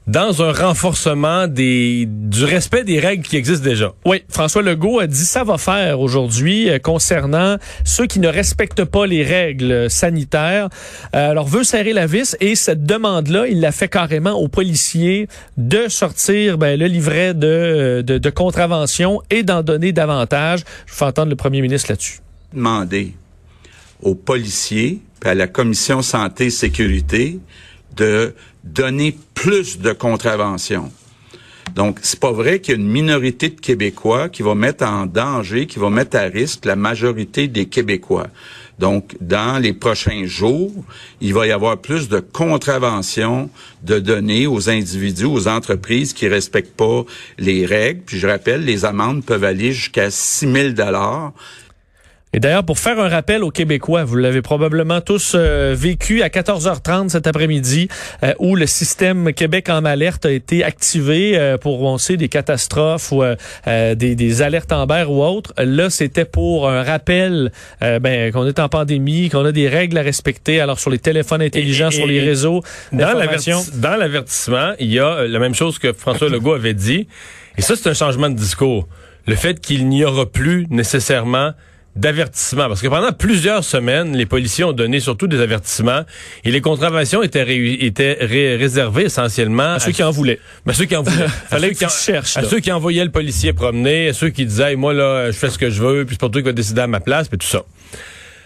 dans 0.07 0.41
un 0.41 0.51
renforcement 0.51 1.47
des 1.47 2.05
du 2.07 2.43
respect 2.43 2.83
des 2.83 2.99
règles 2.99 3.23
qui 3.23 3.37
existent 3.37 3.63
déjà. 3.63 3.93
Oui, 4.05 4.23
François 4.29 4.61
Legault 4.61 4.99
a 4.99 5.07
dit 5.07 5.25
ça 5.25 5.43
va 5.43 5.57
faire 5.57 5.99
aujourd'hui 5.99 6.69
euh, 6.69 6.79
concernant 6.79 7.57
ceux 7.85 8.05
qui 8.05 8.19
ne 8.19 8.27
respectent 8.27 8.83
pas 8.83 9.05
les 9.05 9.23
règles 9.23 9.89
sanitaires. 9.89 10.69
Euh, 11.15 11.31
alors 11.31 11.47
veut 11.47 11.63
serrer 11.63 11.93
la 11.93 12.05
vis 12.05 12.35
et 12.41 12.55
cette 12.55 12.85
demande-là, 12.85 13.47
il 13.47 13.61
l'a 13.61 13.71
fait 13.71 13.87
carrément 13.87 14.33
aux 14.33 14.47
policiers 14.49 15.27
de 15.57 15.87
sortir 15.87 16.57
ben, 16.57 16.77
le 16.77 16.87
livret 16.87 17.33
de, 17.33 18.03
de, 18.05 18.17
de 18.17 18.29
contravention 18.29 19.21
et 19.29 19.43
d'en 19.43 19.63
donner 19.63 19.91
davantage. 19.91 20.63
Je 20.85 20.93
vais 20.95 21.05
entendre 21.05 21.29
le 21.29 21.35
premier 21.35 21.61
ministre 21.61 21.91
là-dessus. 21.91 22.19
demander 22.53 23.13
aux 24.01 24.15
policiers 24.15 24.99
puis 25.19 25.29
à 25.29 25.35
la 25.35 25.47
commission 25.47 26.01
santé 26.01 26.47
et 26.47 26.49
sécurité 26.49 27.39
de 27.95 28.35
donner 28.63 29.17
plus 29.33 29.79
de 29.79 29.91
contraventions. 29.91 30.91
Donc, 31.75 31.99
c'est 32.03 32.19
pas 32.19 32.31
vrai 32.31 32.59
qu'il 32.59 32.75
y 32.75 32.77
a 32.77 32.79
une 32.79 32.87
minorité 32.89 33.49
de 33.49 33.59
Québécois 33.59 34.29
qui 34.29 34.43
va 34.43 34.53
mettre 34.53 34.85
en 34.85 35.05
danger, 35.05 35.65
qui 35.65 35.79
va 35.79 35.89
mettre 35.89 36.17
à 36.17 36.23
risque 36.23 36.65
la 36.65 36.75
majorité 36.75 37.47
des 37.47 37.65
Québécois. 37.65 38.27
Donc, 38.79 39.15
dans 39.21 39.61
les 39.61 39.73
prochains 39.73 40.25
jours, 40.25 40.71
il 41.21 41.33
va 41.33 41.47
y 41.47 41.51
avoir 41.51 41.77
plus 41.77 42.09
de 42.09 42.19
contraventions 42.19 43.49
de 43.83 43.99
donner 43.99 44.47
aux 44.47 44.69
individus, 44.69 45.25
aux 45.25 45.47
entreprises 45.47 46.13
qui 46.13 46.27
respectent 46.27 46.75
pas 46.75 47.05
les 47.37 47.65
règles. 47.65 48.01
Puis 48.05 48.19
je 48.19 48.27
rappelle, 48.27 48.65
les 48.65 48.85
amendes 48.85 49.23
peuvent 49.23 49.43
aller 49.43 49.71
jusqu'à 49.73 50.09
6 50.09 50.51
000 50.51 50.69
dollars. 50.69 51.33
Et 52.35 52.39
d'ailleurs, 52.39 52.63
pour 52.63 52.79
faire 52.79 52.99
un 52.99 53.09
rappel 53.09 53.43
aux 53.43 53.51
Québécois, 53.51 54.05
vous 54.05 54.15
l'avez 54.15 54.41
probablement 54.41 55.01
tous 55.01 55.33
euh, 55.35 55.75
vécu 55.77 56.23
à 56.23 56.29
14h30 56.29 57.09
cet 57.09 57.27
après-midi, 57.27 57.89
euh, 58.23 58.33
où 58.39 58.55
le 58.55 58.65
système 58.65 59.33
Québec 59.33 59.69
en 59.69 59.85
alerte 59.85 60.25
a 60.25 60.31
été 60.31 60.63
activé 60.63 61.37
euh, 61.37 61.59
pour, 61.59 61.83
on 61.83 61.99
sait, 61.99 62.17
des 62.17 62.29
catastrophes 62.29 63.11
ou 63.11 63.23
des, 63.67 64.15
des, 64.15 64.41
alertes 64.41 64.71
Amber 64.71 65.05
ou 65.07 65.23
autres. 65.23 65.53
Là, 65.57 65.91
c'était 65.91 66.25
pour 66.25 66.67
un 66.67 66.81
rappel 66.81 67.51
ben, 67.79 68.31
qu'on 68.31 68.47
est 68.47 68.59
en 68.59 68.67
pandémie, 68.67 69.29
qu'on 69.29 69.45
a 69.45 69.51
des 69.51 69.69
règles 69.69 69.97
à 69.99 70.01
respecter. 70.01 70.59
Alors, 70.59 70.79
sur 70.79 70.89
les 70.89 70.97
téléphones 70.97 71.41
intelligents, 71.41 71.91
sur 71.91 72.07
les 72.07 72.19
réseaux 72.19 72.63
Dans 72.91 73.95
l'avertissement, 73.95 74.73
il 74.79 74.91
y 74.91 74.99
a 74.99 75.27
la 75.27 75.39
même 75.39 75.53
chose 75.53 75.77
que 75.77 75.93
François 75.93 76.29
Legault 76.29 76.53
avait 76.53 76.73
dit. 76.73 77.07
Et 77.57 77.61
ça, 77.61 77.75
c'est 77.75 77.89
un 77.89 77.93
changement 77.93 78.29
de 78.29 78.35
discours. 78.35 78.87
Le 79.27 79.35
fait 79.35 79.59
qu'il 79.59 79.87
n'y 79.87 80.03
aura 80.03 80.25
plus 80.25 80.65
nécessairement 80.69 81.51
d'avertissement. 81.95 82.67
Parce 82.67 82.81
que 82.81 82.87
pendant 82.87 83.11
plusieurs 83.11 83.63
semaines, 83.63 84.15
les 84.15 84.25
policiers 84.25 84.63
ont 84.63 84.73
donné 84.73 84.99
surtout 84.99 85.27
des 85.27 85.39
avertissements 85.39 86.01
et 86.43 86.51
les 86.51 86.61
contraventions 86.61 87.21
étaient, 87.21 87.45
étaient 87.85 88.17
réservées 88.21 89.05
essentiellement 89.05 89.73
à, 89.73 89.79
ceux 89.79 89.91
qui 89.91 90.03
en 90.03 90.11
voulaient. 90.11 90.39
À 90.67 90.73
ceux 90.73 90.85
qui 90.85 90.95
en 90.95 91.03
voulaient. 91.03 91.27
Fallait 91.49 91.73
qu'ils 91.73 91.89
cherchent. 91.89 92.37
À 92.37 92.43
ceux 92.43 92.59
qui 92.59 92.71
envoyaient 92.71 93.03
le 93.03 93.11
policier 93.11 93.53
promener, 93.53 94.09
à 94.09 94.13
ceux 94.13 94.29
qui 94.29 94.45
disaient, 94.45 94.75
moi 94.75 94.93
là, 94.93 95.27
je 95.27 95.37
fais 95.37 95.49
ce 95.49 95.57
que 95.57 95.69
je 95.69 95.81
veux, 95.83 96.05
puis 96.05 96.15
c'est 96.15 96.21
pas 96.21 96.29
toi 96.29 96.41
qui 96.41 96.45
va 96.45 96.53
décider 96.53 96.81
à 96.81 96.87
ma 96.87 96.99
place, 96.99 97.27
puis 97.27 97.37
tout 97.37 97.47
ça. 97.47 97.63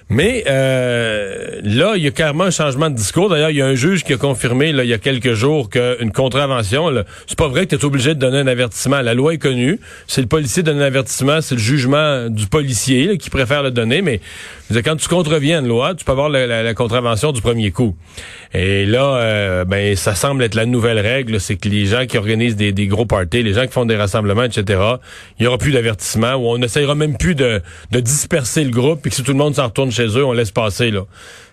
Mais 0.09 0.45
euh, 0.47 1.59
là, 1.63 1.93
il 1.97 2.03
y 2.03 2.07
a 2.07 2.11
carrément 2.11 2.45
un 2.45 2.51
changement 2.51 2.89
de 2.89 2.95
discours. 2.95 3.29
D'ailleurs, 3.29 3.49
il 3.49 3.57
y 3.57 3.61
a 3.61 3.65
un 3.65 3.75
juge 3.75 4.03
qui 4.03 4.13
a 4.13 4.17
confirmé 4.17 4.71
là, 4.71 4.83
il 4.83 4.89
y 4.89 4.93
a 4.93 4.97
quelques 4.97 5.33
jours 5.33 5.69
qu'une 5.69 6.11
contravention, 6.11 6.89
c'est 7.27 7.37
pas 7.37 7.47
vrai 7.47 7.65
que 7.65 7.75
tu 7.75 7.81
es 7.81 7.85
obligé 7.85 8.15
de 8.15 8.19
donner 8.19 8.39
un 8.39 8.47
avertissement. 8.47 9.01
La 9.01 9.13
loi 9.13 9.33
est 9.33 9.37
connue. 9.37 9.79
C'est 10.07 10.21
le 10.21 10.27
policier 10.27 10.63
qui 10.63 10.67
donne 10.67 10.79
un 10.81 10.85
avertissement, 10.85 11.41
c'est 11.41 11.55
le 11.55 11.61
jugement 11.61 12.29
du 12.29 12.47
policier 12.47 13.17
qui 13.17 13.29
préfère 13.29 13.63
le 13.63 13.71
donner. 13.71 14.01
Mais 14.01 14.21
quand 14.83 14.95
tu 14.95 15.09
contreviens 15.09 15.59
une 15.59 15.67
loi, 15.67 15.93
tu 15.93 16.05
peux 16.05 16.13
avoir 16.13 16.29
la, 16.29 16.73
contravention 16.73 17.31
du 17.31 17.41
premier 17.41 17.71
coup. 17.71 17.95
Et 18.53 18.85
là, 18.85 19.17
euh, 19.17 19.65
ben 19.65 19.95
ça 19.95 20.15
semble 20.15 20.43
être 20.43 20.55
la 20.55 20.65
nouvelle 20.65 20.99
règle, 20.99 21.39
c'est 21.39 21.55
que 21.55 21.67
les 21.67 21.85
gens 21.85 22.05
qui 22.05 22.17
organisent 22.17 22.55
des, 22.55 22.87
gros 22.87 23.05
parties, 23.05 23.43
les 23.43 23.53
gens 23.53 23.65
qui 23.65 23.73
font 23.73 23.85
des 23.85 23.95
rassemblements, 23.95 24.43
etc., 24.43 24.79
il 25.39 25.43
y 25.43 25.47
aura 25.47 25.57
plus 25.57 25.71
d'avertissement 25.71 26.35
on 26.35 26.57
n'essayera 26.57 26.95
même 26.95 27.17
plus 27.17 27.35
de, 27.35 27.61
de 27.91 27.99
disperser 27.99 28.63
le 28.63 28.71
groupe 28.71 29.05
et 29.05 29.09
que 29.09 29.15
si 29.15 29.23
tout 29.23 29.31
le 29.31 29.37
monde 29.37 29.55
s'en 29.55 29.65
retourne 29.65 29.91
chez 29.97 30.17
eux, 30.17 30.23
on 30.23 30.31
laisse 30.33 30.51
passer 30.51 30.91
là 30.91 31.05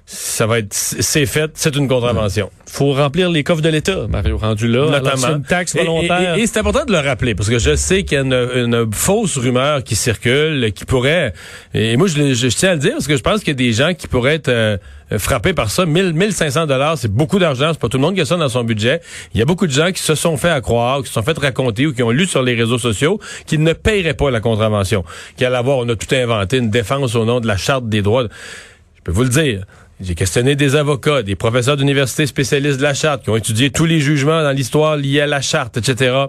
ça 0.06 0.46
va 0.46 0.58
être 0.58 0.74
c'est 0.74 1.24
fait, 1.24 1.52
c'est 1.54 1.74
une 1.76 1.88
contravention. 1.88 2.50
Faut 2.66 2.92
remplir 2.92 3.30
les 3.30 3.42
coffres 3.42 3.62
de 3.62 3.70
l'État, 3.70 4.06
Mario, 4.06 4.36
rendu 4.36 4.68
là. 4.68 4.90
Notamment. 4.90 5.36
une 5.36 5.42
taxe 5.44 5.74
volontaire. 5.74 6.36
Et, 6.36 6.46
c'est 6.46 6.58
important 6.58 6.84
de 6.84 6.92
le 6.92 6.98
rappeler 6.98 7.34
parce 7.34 7.48
que 7.48 7.58
je 7.58 7.74
sais 7.74 8.02
qu'il 8.02 8.18
y 8.18 8.20
a 8.20 8.22
une, 8.22 8.92
fausse 8.92 9.38
rumeur 9.38 9.82
qui 9.82 9.96
circule, 9.96 10.72
qui 10.74 10.84
pourrait. 10.84 11.32
Et 11.72 11.96
moi, 11.96 12.06
je, 12.06 12.34
je, 12.34 12.48
tiens 12.48 12.70
à 12.70 12.74
le 12.74 12.80
dire 12.80 12.92
parce 12.92 13.06
que 13.06 13.16
je 13.16 13.22
pense 13.22 13.40
qu'il 13.40 13.48
y 13.48 13.52
a 13.52 13.54
des 13.54 13.72
gens 13.72 13.94
qui 13.94 14.06
pourraient 14.06 14.34
être 14.34 14.48
euh, 14.48 14.76
frappés 15.16 15.54
par 15.54 15.70
ça. 15.70 15.86
1000, 15.86 16.12
1500 16.12 16.66
dollars, 16.66 16.98
c'est 16.98 17.10
beaucoup 17.10 17.38
d'argent. 17.38 17.70
C'est 17.72 17.80
pas 17.80 17.88
tout 17.88 17.96
le 17.96 18.02
monde 18.02 18.14
qui 18.14 18.20
a 18.20 18.26
ça 18.26 18.36
dans 18.36 18.50
son 18.50 18.62
budget. 18.62 19.00
Il 19.32 19.38
y 19.38 19.42
a 19.42 19.46
beaucoup 19.46 19.66
de 19.66 19.72
gens 19.72 19.90
qui 19.90 20.02
se 20.02 20.14
sont 20.14 20.36
fait 20.36 20.50
accroire, 20.50 21.00
qui 21.00 21.08
se 21.08 21.14
sont 21.14 21.22
fait 21.22 21.38
raconter 21.38 21.86
ou 21.86 21.94
qui 21.94 22.02
ont 22.02 22.10
lu 22.10 22.26
sur 22.26 22.42
les 22.42 22.54
réseaux 22.54 22.78
sociaux 22.78 23.18
qu'ils 23.46 23.62
ne 23.62 23.72
paieraient 23.72 24.14
pas 24.14 24.30
la 24.30 24.40
contravention. 24.40 25.02
Qu'il 25.36 25.46
allait 25.46 25.56
avoir, 25.56 25.78
on 25.78 25.88
a 25.88 25.96
tout 25.96 26.14
inventé, 26.14 26.58
une 26.58 26.70
défense 26.70 27.14
au 27.14 27.24
nom 27.24 27.40
de 27.40 27.46
la 27.46 27.56
charte 27.56 27.88
des 27.88 28.02
droits. 28.02 28.24
Je 28.24 29.00
peux 29.02 29.12
vous 29.12 29.22
le 29.22 29.30
dire. 29.30 29.64
J'ai 30.00 30.16
questionné 30.16 30.56
des 30.56 30.74
avocats, 30.74 31.22
des 31.22 31.36
professeurs 31.36 31.76
d'université 31.76 32.26
spécialistes 32.26 32.78
de 32.78 32.82
la 32.82 32.94
charte 32.94 33.22
qui 33.22 33.30
ont 33.30 33.36
étudié 33.36 33.70
tous 33.70 33.84
les 33.84 34.00
jugements 34.00 34.42
dans 34.42 34.50
l'histoire 34.50 34.96
liés 34.96 35.20
à 35.20 35.26
la 35.26 35.40
charte, 35.40 35.76
etc. 35.76 36.26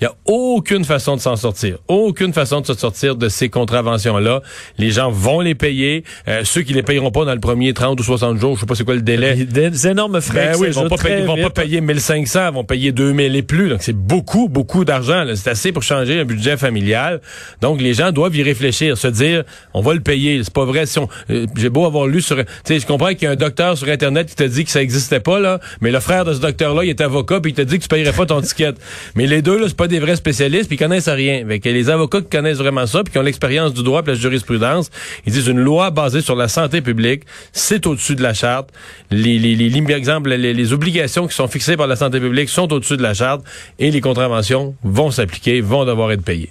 Il 0.00 0.04
n'y 0.04 0.08
a 0.08 0.14
aucune 0.26 0.84
façon 0.84 1.16
de 1.16 1.20
s'en 1.20 1.34
sortir. 1.34 1.78
Aucune 1.88 2.32
façon 2.32 2.60
de 2.60 2.66
se 2.66 2.74
sortir 2.74 3.16
de 3.16 3.28
ces 3.28 3.48
contraventions-là. 3.48 4.42
Les 4.78 4.90
gens 4.90 5.10
vont 5.10 5.40
les 5.40 5.56
payer. 5.56 6.04
Euh, 6.28 6.42
ceux 6.44 6.62
qui 6.62 6.72
les 6.72 6.84
payeront 6.84 7.10
pas 7.10 7.24
dans 7.24 7.34
le 7.34 7.40
premier 7.40 7.72
30 7.72 7.98
ou 7.98 8.04
60 8.04 8.38
jours, 8.38 8.54
je 8.54 8.60
sais 8.60 8.66
pas 8.66 8.76
c'est 8.76 8.84
quoi 8.84 8.94
le 8.94 9.02
délai. 9.02 9.34
Des 9.34 9.88
énormes 9.88 10.20
frais. 10.20 10.52
Ben 10.52 10.58
oui, 10.60 10.68
ils 10.68 10.74
vont 10.74 10.88
pas 10.88 10.96
payer, 10.96 11.22
vont 11.22 11.36
pas 11.36 11.50
payer 11.50 11.80
1500, 11.80 12.48
ils 12.48 12.54
vont 12.54 12.62
payer 12.62 12.92
2000 12.92 13.34
et 13.34 13.42
plus. 13.42 13.70
Donc 13.70 13.82
c'est 13.82 13.96
beaucoup, 13.96 14.48
beaucoup 14.48 14.84
d'argent. 14.84 15.24
C'est 15.34 15.50
assez 15.50 15.72
pour 15.72 15.82
changer 15.82 16.20
un 16.20 16.24
budget 16.24 16.56
familial. 16.56 17.20
Donc 17.60 17.80
les 17.80 17.94
gens 17.94 18.12
doivent 18.12 18.36
y 18.36 18.44
réfléchir, 18.44 18.96
se 18.96 19.08
dire, 19.08 19.42
on 19.74 19.80
va 19.80 19.94
le 19.94 20.00
payer. 20.00 20.40
C'est 20.44 20.52
pas 20.52 20.64
vrai. 20.64 20.86
Si 20.86 21.00
euh, 21.30 21.46
j'ai 21.56 21.70
beau 21.70 21.86
avoir 21.86 22.06
lu 22.06 22.22
sur, 22.22 22.36
tu 22.36 22.44
sais, 22.64 22.78
je 22.78 22.86
comprends 22.86 23.08
qu'il 23.08 23.24
y 23.24 23.26
a 23.26 23.30
un 23.30 23.36
docteur 23.36 23.76
sur 23.76 23.88
internet 23.88 24.28
qui 24.28 24.36
te 24.36 24.44
dit 24.44 24.64
que 24.64 24.70
ça 24.70 24.80
existait 24.80 25.18
pas 25.18 25.40
là, 25.40 25.58
mais 25.80 25.90
le 25.90 25.98
frère 25.98 26.24
de 26.24 26.34
ce 26.34 26.38
docteur-là, 26.38 26.84
il 26.84 26.90
est 26.90 27.00
avocat 27.00 27.40
puis 27.40 27.50
il 27.50 27.54
te 27.54 27.62
dit 27.62 27.78
que 27.78 27.82
tu 27.82 27.88
payerais 27.88 28.12
pas 28.12 28.26
ton 28.26 28.40
ticket. 28.40 28.74
Mais 29.16 29.26
les 29.26 29.42
deux 29.42 29.58
là, 29.58 29.64
c'est 29.66 29.76
pas 29.76 29.87
des 29.88 29.98
vrais 29.98 30.16
spécialistes, 30.16 30.66
puis 30.68 30.76
ils 30.76 30.78
connaissent 30.78 31.08
rien. 31.08 31.42
Avec 31.42 31.64
les 31.64 31.90
avocats 31.90 32.20
qui 32.20 32.28
connaissent 32.28 32.58
vraiment 32.58 32.86
ça, 32.86 33.02
puis 33.02 33.12
qui 33.12 33.18
ont 33.18 33.22
l'expérience 33.22 33.74
du 33.74 33.82
droit 33.82 34.02
et 34.02 34.08
la 34.08 34.14
jurisprudence, 34.14 34.90
ils 35.26 35.32
disent 35.32 35.48
une 35.48 35.60
loi 35.60 35.90
basée 35.90 36.20
sur 36.20 36.36
la 36.36 36.48
santé 36.48 36.80
publique, 36.80 37.22
c'est 37.52 37.86
au-dessus 37.86 38.14
de 38.14 38.22
la 38.22 38.34
charte. 38.34 38.70
Les, 39.10 39.38
les, 39.38 39.56
les, 39.56 39.92
exemple, 39.92 40.30
les, 40.30 40.72
obligations 40.72 41.26
qui 41.26 41.34
sont 41.34 41.48
fixées 41.48 41.76
par 41.76 41.86
la 41.86 41.96
santé 41.96 42.20
publique 42.20 42.48
sont 42.48 42.72
au-dessus 42.72 42.96
de 42.96 43.02
la 43.02 43.14
charte, 43.14 43.42
et 43.78 43.90
les 43.90 44.00
contraventions 44.00 44.74
vont 44.84 45.10
s'appliquer, 45.10 45.60
vont 45.60 45.84
devoir 45.84 46.12
être 46.12 46.22
payées. 46.22 46.50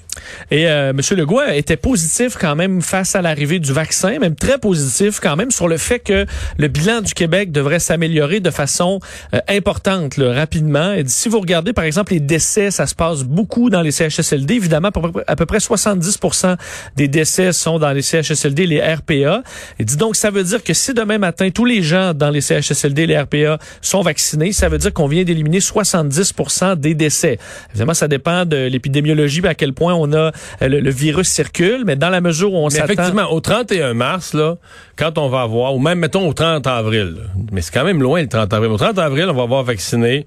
Et 0.51 0.67
euh, 0.67 0.89
M. 0.89 1.01
Legault 1.17 1.41
était 1.53 1.77
positif 1.77 2.35
quand 2.39 2.55
même 2.55 2.81
face 2.81 3.15
à 3.15 3.21
l'arrivée 3.21 3.59
du 3.59 3.71
vaccin, 3.71 4.19
même 4.19 4.35
très 4.35 4.57
positif 4.57 5.19
quand 5.19 5.35
même 5.35 5.51
sur 5.51 5.67
le 5.67 5.77
fait 5.77 5.99
que 5.99 6.25
le 6.57 6.67
bilan 6.67 7.01
du 7.01 7.13
Québec 7.13 7.51
devrait 7.51 7.79
s'améliorer 7.79 8.39
de 8.39 8.49
façon 8.49 8.99
euh, 9.33 9.39
importante, 9.47 10.15
rapidement. 10.17 10.93
Et 10.93 11.03
si 11.07 11.29
vous 11.29 11.39
regardez 11.39 11.73
par 11.73 11.85
exemple 11.85 12.13
les 12.13 12.19
décès, 12.19 12.71
ça 12.71 12.87
se 12.87 12.95
passe 12.95 13.23
beaucoup 13.27 13.69
dans 13.69 13.81
les 13.81 13.91
CHSLD. 13.91 14.55
Évidemment, 14.55 14.89
à 15.27 15.35
peu 15.35 15.45
près 15.45 15.57
70% 15.57 16.55
des 16.95 17.07
décès 17.07 17.51
sont 17.53 17.79
dans 17.79 17.91
les 17.91 18.01
CHSLD, 18.01 18.65
les 18.65 18.81
RPA. 18.81 19.43
Et 19.79 19.85
donc, 19.85 20.15
ça 20.15 20.31
veut 20.31 20.43
dire 20.43 20.63
que 20.63 20.73
si 20.73 20.93
demain 20.93 21.17
matin, 21.17 21.49
tous 21.49 21.65
les 21.65 21.81
gens 21.81 22.13
dans 22.13 22.29
les 22.29 22.41
CHSLD, 22.41 23.05
les 23.05 23.19
RPA 23.19 23.59
sont 23.81 24.01
vaccinés, 24.01 24.51
ça 24.51 24.69
veut 24.69 24.77
dire 24.77 24.93
qu'on 24.93 25.07
vient 25.07 25.23
d'éliminer 25.23 25.59
70% 25.59 26.75
des 26.75 26.93
décès. 26.93 27.37
Évidemment, 27.69 27.93
ça 27.93 28.07
dépend 28.07 28.45
de 28.45 28.67
l'épidémiologie, 28.67 29.45
à 29.45 29.55
quel 29.55 29.73
point 29.73 29.93
on 29.93 30.11
a 30.13 30.31
euh, 30.61 30.67
le, 30.67 30.89
virus 30.89 31.27
circule, 31.27 31.83
mais 31.85 31.95
dans 31.95 32.09
la 32.09 32.21
mesure 32.21 32.53
où 32.53 32.57
on 32.57 32.69
s'attend... 32.69 32.93
Effectivement, 32.93 33.31
au 33.31 33.39
31 33.39 33.93
mars, 33.93 34.33
là, 34.33 34.55
quand 34.95 35.17
on 35.17 35.29
va 35.29 35.41
avoir, 35.41 35.75
ou 35.75 35.79
même, 35.79 35.99
mettons, 35.99 36.27
au 36.27 36.33
30 36.33 36.65
avril, 36.67 37.17
mais 37.51 37.61
c'est 37.61 37.73
quand 37.73 37.85
même 37.85 38.01
loin 38.01 38.21
le 38.21 38.27
30 38.27 38.53
avril. 38.53 38.71
Au 38.71 38.77
30 38.77 38.97
avril, 38.99 39.25
on 39.29 39.33
va 39.33 39.43
avoir 39.43 39.63
vacciné 39.63 40.25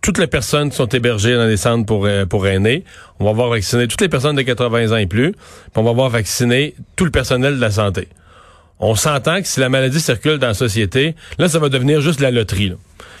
toutes 0.00 0.18
les 0.18 0.26
personnes 0.26 0.70
qui 0.70 0.76
sont 0.76 0.88
hébergées 0.88 1.34
dans 1.34 1.46
les 1.46 1.56
centres 1.56 1.86
pour, 1.86 2.06
euh, 2.06 2.24
pour 2.26 2.46
aînés. 2.46 2.84
On 3.20 3.24
va 3.24 3.32
voir 3.32 3.48
vacciner 3.48 3.88
toutes 3.88 4.00
les 4.00 4.08
personnes 4.08 4.36
de 4.36 4.42
80 4.42 4.92
ans 4.92 4.96
et 4.96 5.06
plus. 5.06 5.32
Puis 5.32 5.72
on 5.76 5.82
va 5.82 5.92
voir 5.92 6.10
vacciner 6.10 6.74
tout 6.96 7.04
le 7.04 7.10
personnel 7.10 7.56
de 7.56 7.60
la 7.60 7.70
santé. 7.70 8.08
On 8.80 8.94
s'entend 8.94 9.40
que 9.40 9.48
si 9.48 9.60
la 9.60 9.68
maladie 9.68 10.00
circule 10.00 10.38
dans 10.38 10.48
la 10.48 10.54
société, 10.54 11.16
là, 11.38 11.48
ça 11.48 11.58
va 11.58 11.68
devenir 11.68 12.00
juste 12.00 12.20
la 12.20 12.30
loterie. 12.30 12.74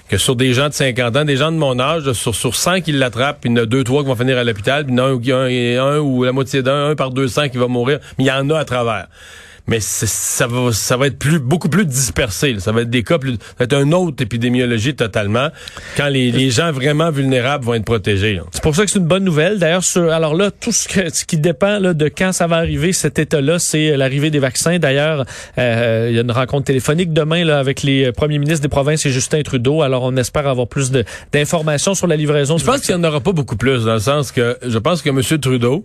Que 0.08 0.16
sur 0.16 0.36
des 0.36 0.54
gens 0.54 0.68
de 0.68 0.74
50 0.74 1.16
ans, 1.16 1.24
des 1.24 1.36
gens 1.36 1.52
de 1.52 1.56
mon 1.56 1.78
âge, 1.80 2.12
sur, 2.12 2.34
sur 2.34 2.54
100 2.54 2.80
qui 2.82 2.92
l'attrapent, 2.92 3.38
puis 3.40 3.50
il 3.50 3.56
y 3.56 3.60
en 3.60 3.64
a 3.64 3.66
deux, 3.66 3.84
trois 3.84 4.02
qui 4.02 4.08
vont 4.08 4.16
finir 4.16 4.38
à 4.38 4.44
l'hôpital, 4.44 4.84
puis 4.84 4.94
il 4.94 4.98
y 4.98 5.00
en 5.02 5.38
a 5.38 5.42
un, 5.42 5.96
un, 5.96 5.98
ou 5.98 6.24
la 6.24 6.32
moitié 6.32 6.62
d'un, 6.62 6.90
un 6.90 6.94
par 6.94 7.10
200 7.10 7.48
qui 7.48 7.58
va 7.58 7.66
mourir, 7.66 7.98
mais 8.16 8.24
il 8.24 8.26
y 8.28 8.30
en 8.30 8.48
a 8.50 8.58
à 8.58 8.64
travers 8.64 9.08
mais 9.68 9.80
ça 9.80 10.46
va, 10.46 10.72
ça 10.72 10.96
va 10.96 11.06
être 11.06 11.18
plus, 11.18 11.38
beaucoup 11.38 11.68
plus 11.68 11.84
dispersé. 11.84 12.56
Ça 12.58 12.72
va 12.72 12.82
être 12.82 12.90
des 12.90 13.02
cas 13.02 13.18
plus, 13.18 13.34
ça 13.34 13.54
va 13.60 13.64
être 13.66 13.80
une 13.80 13.94
autre 13.94 14.22
épidémiologie 14.22 14.96
totalement 14.96 15.48
quand 15.96 16.08
les, 16.08 16.32
les 16.32 16.50
gens 16.50 16.72
vraiment 16.72 17.10
vulnérables 17.10 17.64
vont 17.64 17.74
être 17.74 17.84
protégés. 17.84 18.40
C'est 18.52 18.62
pour 18.62 18.74
ça 18.74 18.84
que 18.84 18.90
c'est 18.90 18.98
une 18.98 19.06
bonne 19.06 19.24
nouvelle. 19.24 19.58
D'ailleurs, 19.58 19.84
alors 20.10 20.34
là, 20.34 20.50
tout 20.50 20.72
ce, 20.72 20.88
ce 21.12 21.24
qui 21.24 21.36
dépend 21.36 21.78
là, 21.78 21.94
de 21.94 22.08
quand 22.08 22.32
ça 22.32 22.46
va 22.46 22.56
arriver, 22.56 22.92
cet 22.92 23.18
état-là, 23.18 23.58
c'est 23.58 23.96
l'arrivée 23.96 24.30
des 24.30 24.38
vaccins. 24.38 24.78
D'ailleurs, 24.78 25.24
euh, 25.58 26.06
il 26.10 26.16
y 26.16 26.18
a 26.18 26.22
une 26.22 26.32
rencontre 26.32 26.64
téléphonique 26.64 27.12
demain 27.12 27.44
là, 27.44 27.58
avec 27.58 27.82
les 27.82 28.10
premiers 28.12 28.38
ministres 28.38 28.62
des 28.62 28.68
provinces 28.68 29.04
et 29.06 29.10
Justin 29.10 29.42
Trudeau. 29.42 29.82
Alors, 29.82 30.02
on 30.02 30.16
espère 30.16 30.46
avoir 30.46 30.66
plus 30.66 30.90
d'informations 31.32 31.94
sur 31.94 32.06
la 32.06 32.16
livraison. 32.16 32.56
Je 32.56 32.64
pense 32.64 32.80
qu'il 32.80 32.94
n'y 32.94 33.04
en 33.04 33.08
aura 33.08 33.20
pas 33.20 33.32
beaucoup 33.32 33.56
plus, 33.56 33.84
dans 33.84 33.94
le 33.94 34.00
sens 34.00 34.32
que 34.32 34.56
je 34.66 34.78
pense 34.78 35.02
que 35.02 35.10
M. 35.10 35.20
Trudeau, 35.38 35.84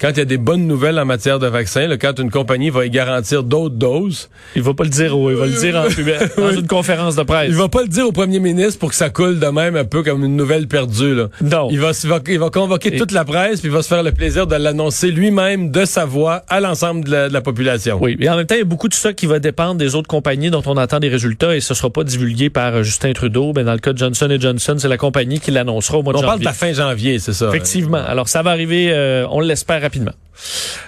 quand 0.00 0.10
il 0.10 0.18
y 0.18 0.22
a 0.22 0.24
des 0.24 0.38
bonnes 0.38 0.66
nouvelles 0.66 0.98
en 0.98 1.04
matière 1.04 1.38
de 1.38 1.46
vaccins, 1.46 1.86
là, 1.86 1.98
quand 1.98 2.18
une 2.18 2.30
compagnie 2.30 2.70
va 2.70 2.86
y 2.86 2.90
garantir 2.90 3.42
d'autres 3.42 3.74
doses. 3.74 4.30
Il 4.56 4.62
va 4.62 4.72
pas 4.72 4.84
le 4.84 4.90
dire, 4.90 5.14
il 5.14 5.36
va 5.36 5.46
le 5.46 5.52
dire 5.52 5.76
en 5.76 6.40
dans 6.40 6.50
une 6.50 6.66
conférence 6.66 7.16
de 7.16 7.22
presse. 7.22 7.48
Il 7.48 7.54
va 7.54 7.68
pas 7.68 7.82
le 7.82 7.88
dire 7.88 8.06
au 8.06 8.12
premier 8.12 8.40
ministre 8.40 8.78
pour 8.78 8.90
que 8.90 8.94
ça 8.94 9.10
coule 9.10 9.38
de 9.38 9.46
même 9.46 9.76
un 9.76 9.84
peu 9.84 10.02
comme 10.02 10.24
une 10.24 10.36
nouvelle 10.36 10.68
perdue. 10.68 11.14
Là. 11.14 11.28
Non. 11.42 11.68
Il 11.70 11.80
va, 11.80 11.90
il 12.28 12.38
va, 12.38 12.50
convoquer 12.50 12.96
toute 12.96 13.12
la 13.12 13.24
presse 13.24 13.60
puis 13.60 13.68
il 13.68 13.72
va 13.72 13.82
se 13.82 13.88
faire 13.88 14.02
le 14.02 14.12
plaisir 14.12 14.46
de 14.46 14.56
l'annoncer 14.56 15.10
lui-même 15.10 15.70
de 15.70 15.84
sa 15.84 16.06
voix 16.06 16.44
à 16.48 16.60
l'ensemble 16.60 17.04
de, 17.04 17.28
la, 17.30 17.40
population. 17.42 17.98
Oui, 18.00 18.16
et 18.20 18.28
en 18.30 18.36
même 18.36 18.46
temps, 18.46 18.54
il 18.54 18.60
y 18.60 18.62
a 18.62 18.64
beaucoup 18.64 18.88
de 18.88 18.94
ça 18.94 19.12
qui 19.12 19.26
va 19.26 19.38
dépendre 19.38 19.74
des 19.74 19.94
autres 19.94 20.08
compagnies 20.08 20.50
dont 20.50 20.62
on 20.66 20.78
attend 20.78 20.98
des 20.98 21.08
résultats 21.08 21.54
et 21.54 21.60
ce 21.60 21.74
sera 21.74 21.90
pas 21.90 22.04
divulgué 22.04 22.48
par 22.48 22.76
euh, 22.76 22.82
Justin 22.82 23.12
Trudeau. 23.12 23.52
Mais 23.54 23.64
dans 23.64 23.72
le 23.72 23.78
cas 23.78 23.92
de 23.92 23.98
Johnson 23.98 24.34
Johnson, 24.40 24.76
c'est 24.78 24.88
la 24.88 24.96
compagnie 24.96 25.40
qui 25.40 25.50
l'annoncera 25.50 25.98
au 25.98 26.02
mois 26.02 26.14
de 26.14 26.18
janvier. 26.18 26.26
On 26.26 26.30
parle 26.30 26.40
de 26.40 26.44
la 26.44 26.52
fin 26.52 26.72
janvier, 26.72 27.18
c'est 27.18 27.34
ça. 27.34 27.48
Effectivement. 27.48 27.98
Alors 27.98 28.28
ça 28.28 28.42
va 28.42 28.50
arriver, 28.50 28.90
euh, 28.92 29.26
on 29.30 29.40
l'espère 29.40 29.84
rapidement. 29.90 30.14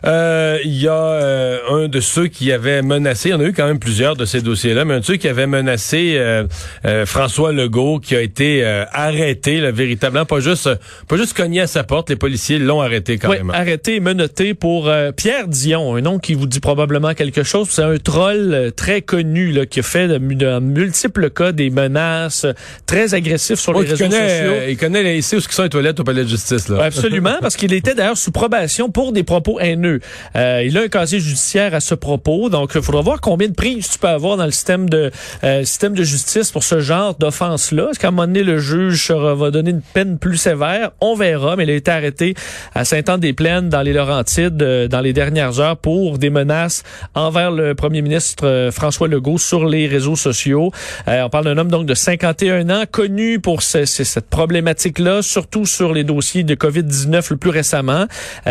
Euh, 0.04 0.58
Il 0.64 0.80
y 0.80 0.88
a 0.88 0.92
euh, 0.94 1.58
un 1.70 1.88
de 1.88 2.00
ceux 2.00 2.26
qui 2.28 2.52
avait 2.52 2.82
menacé, 2.82 3.28
il 3.28 3.32
y 3.32 3.34
en 3.34 3.40
a 3.40 3.44
eu 3.44 3.52
quand 3.52 3.66
même 3.66 3.78
plusieurs 3.78 4.16
de 4.16 4.24
ces 4.24 4.40
dossiers-là, 4.40 4.84
mais 4.84 4.94
un 4.94 5.00
de 5.00 5.04
ceux 5.04 5.16
qui 5.16 5.28
avait 5.28 5.46
menacé 5.46 6.14
euh, 6.16 6.44
euh, 6.84 7.06
François 7.06 7.52
Legault, 7.52 7.98
qui 8.00 8.16
a 8.16 8.20
été 8.20 8.64
euh, 8.64 8.84
arrêté, 8.92 9.60
là, 9.60 9.70
véritablement, 9.70 10.24
pas 10.24 10.40
juste 10.40 10.68
pas 11.08 11.16
juste 11.16 11.36
cogné 11.36 11.60
à 11.60 11.66
sa 11.66 11.84
porte, 11.84 12.10
les 12.10 12.16
policiers 12.16 12.58
l'ont 12.58 12.80
arrêté 12.80 13.12
Oui, 13.14 13.18
carrément. 13.18 13.52
arrêté 13.52 13.96
et 13.96 14.00
menotté 14.00 14.54
pour 14.54 14.88
euh, 14.88 15.12
Pierre 15.12 15.48
Dion, 15.48 15.96
un 15.96 16.00
nom 16.00 16.18
qui 16.18 16.34
vous 16.34 16.46
dit 16.46 16.60
probablement 16.60 17.14
quelque 17.14 17.42
chose. 17.42 17.68
C'est 17.70 17.82
un 17.82 17.96
troll 17.98 18.72
très 18.76 19.02
connu 19.02 19.52
là, 19.52 19.66
qui 19.66 19.80
a 19.80 19.82
fait 19.82 20.08
de, 20.08 20.18
de 20.18 20.58
multiples 20.60 21.30
cas 21.30 21.52
des 21.52 21.70
menaces, 21.70 22.46
très 22.86 23.14
agressif 23.14 23.58
sur 23.58 23.74
Ouais, 23.76 23.84
les 23.84 23.90
réseaux 23.90 24.04
connaît, 24.04 24.38
sociaux. 24.38 24.52
il 24.68 24.76
connaît, 24.76 25.20
sait 25.22 25.36
où 25.36 25.40
sont 25.40 25.62
les 25.62 25.68
toilettes 25.68 26.00
au 26.00 26.04
palais 26.04 26.24
de 26.24 26.28
justice. 26.28 26.68
Là. 26.68 26.82
Absolument, 26.84 27.36
parce 27.40 27.56
qu'il 27.56 27.72
était 27.72 27.94
d'ailleurs 27.94 28.16
sous 28.18 28.32
probation 28.32 28.90
pour 28.90 29.12
des 29.12 29.22
Euh, 29.50 30.62
il 30.64 30.76
a 30.78 30.82
un 30.82 30.88
casier 30.88 31.20
judiciaire 31.20 31.74
à 31.74 31.80
ce 31.80 31.94
propos, 31.94 32.48
donc 32.48 32.72
il 32.74 32.82
faudra 32.82 33.02
voir 33.02 33.20
combien 33.20 33.48
de 33.48 33.54
prises 33.54 33.88
tu 33.90 33.98
peux 33.98 34.08
avoir 34.08 34.36
dans 34.36 34.44
le 34.44 34.50
système 34.50 34.88
de 34.88 35.10
euh, 35.44 35.64
système 35.64 35.94
de 35.94 36.02
justice 36.04 36.50
pour 36.50 36.62
ce 36.64 36.80
genre 36.80 37.14
d'offense-là. 37.16 37.88
Est-ce 37.90 37.98
qu'à 37.98 38.08
un 38.08 38.10
moment 38.10 38.26
donné, 38.26 38.42
le 38.42 38.58
juge 38.58 39.10
va 39.10 39.50
donner 39.50 39.70
une 39.70 39.82
peine 39.82 40.18
plus 40.18 40.36
sévère? 40.36 40.90
On 41.00 41.14
verra, 41.14 41.56
mais 41.56 41.64
il 41.64 41.70
a 41.70 41.74
été 41.74 41.90
arrêté 41.90 42.34
à 42.74 42.84
Saint-Anne-des-Plaines, 42.84 43.68
dans 43.68 43.82
les 43.82 43.92
Laurentides, 43.92 44.62
euh, 44.62 44.88
dans 44.88 45.00
les 45.00 45.12
dernières 45.12 45.60
heures, 45.60 45.76
pour 45.76 46.18
des 46.18 46.30
menaces 46.30 46.82
envers 47.14 47.50
le 47.50 47.74
premier 47.74 48.02
ministre 48.02 48.46
euh, 48.46 48.70
François 48.70 49.08
Legault 49.08 49.38
sur 49.38 49.64
les 49.66 49.86
réseaux 49.86 50.16
sociaux. 50.16 50.70
On 51.06 51.28
parle 51.30 51.44
d'un 51.44 51.58
homme 51.58 51.70
donc 51.70 51.86
de 51.86 51.94
51 51.94 52.70
ans, 52.70 52.84
connu 52.90 53.40
pour 53.40 53.62
ce- 53.62 53.84
ce- 53.84 54.04
cette 54.04 54.28
problématique-là, 54.30 55.22
surtout 55.22 55.66
sur 55.66 55.92
les 55.92 56.04
dossiers 56.04 56.42
de 56.44 56.54
COVID-19 56.54 57.30
le 57.30 57.36
plus 57.36 57.50
récemment. 57.50 58.06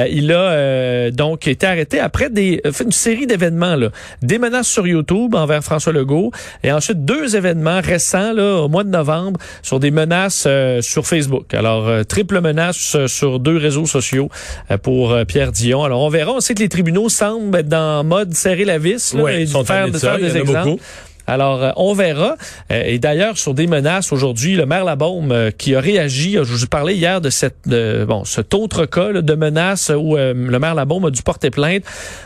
Il 0.09 0.31
a 0.31 0.49
euh, 0.81 1.11
donc 1.11 1.47
été 1.47 1.65
arrêté 1.65 1.99
après 1.99 2.29
des 2.29 2.61
euh, 2.65 2.71
fait 2.71 2.83
une 2.83 2.91
série 2.91 3.27
d'événements 3.27 3.75
là, 3.75 3.89
des 4.21 4.37
menaces 4.39 4.67
sur 4.67 4.87
YouTube 4.87 5.35
envers 5.35 5.63
François 5.63 5.93
Legault 5.93 6.31
et 6.63 6.71
ensuite 6.71 7.05
deux 7.05 7.35
événements 7.35 7.81
récents 7.81 8.33
là 8.33 8.61
au 8.61 8.67
mois 8.67 8.83
de 8.83 8.89
novembre 8.89 9.39
sur 9.61 9.79
des 9.79 9.91
menaces 9.91 10.45
euh, 10.47 10.81
sur 10.81 11.05
Facebook. 11.05 11.53
Alors 11.53 11.87
euh, 11.87 12.03
triple 12.03 12.41
menace 12.41 12.97
sur 13.07 13.39
deux 13.39 13.57
réseaux 13.57 13.85
sociaux 13.85 14.29
euh, 14.69 14.77
pour 14.77 15.15
Pierre 15.27 15.51
Dion. 15.51 15.83
Alors 15.83 16.01
on 16.01 16.09
verra, 16.09 16.33
on 16.33 16.39
sait 16.39 16.53
que 16.53 16.59
les 16.61 16.69
tribunaux 16.69 17.09
semblent 17.09 17.57
être 17.57 17.69
dans 17.69 18.03
mode 18.03 18.33
serrer 18.33 18.65
la 18.65 18.77
vis 18.77 19.13
là, 19.13 19.23
Ouais, 19.23 19.37
et 19.37 19.41
ils 19.41 19.47
sont 19.47 19.63
faire, 19.63 19.89
de 19.89 19.97
faire 19.97 20.17
des 20.17 20.37
exemples. 20.37 20.81
Alors, 21.31 21.63
euh, 21.63 21.71
on 21.77 21.93
verra. 21.93 22.35
Euh, 22.73 22.83
et 22.85 22.99
d'ailleurs, 22.99 23.37
sur 23.37 23.53
des 23.53 23.65
menaces 23.65 24.11
aujourd'hui, 24.11 24.55
le 24.57 24.65
maire 24.65 24.83
Labaume 24.83 25.31
euh, 25.31 25.49
qui 25.49 25.75
a 25.75 25.79
réagi, 25.79 26.33
je 26.33 26.41
vous 26.41 26.67
parlais 26.67 26.93
hier 26.95 27.21
de 27.21 27.29
cette, 27.29 27.69
bon, 28.05 28.25
cet 28.25 28.53
autre 28.53 28.85
cas 28.85 29.13
là, 29.13 29.21
de 29.21 29.33
menace 29.35 29.89
où 29.95 30.17
euh, 30.17 30.33
le 30.35 30.59
maire 30.59 30.75
Labaume 30.75 31.05
a 31.05 31.09
dû 31.09 31.21
porter 31.23 31.49
plainte. 31.49 31.83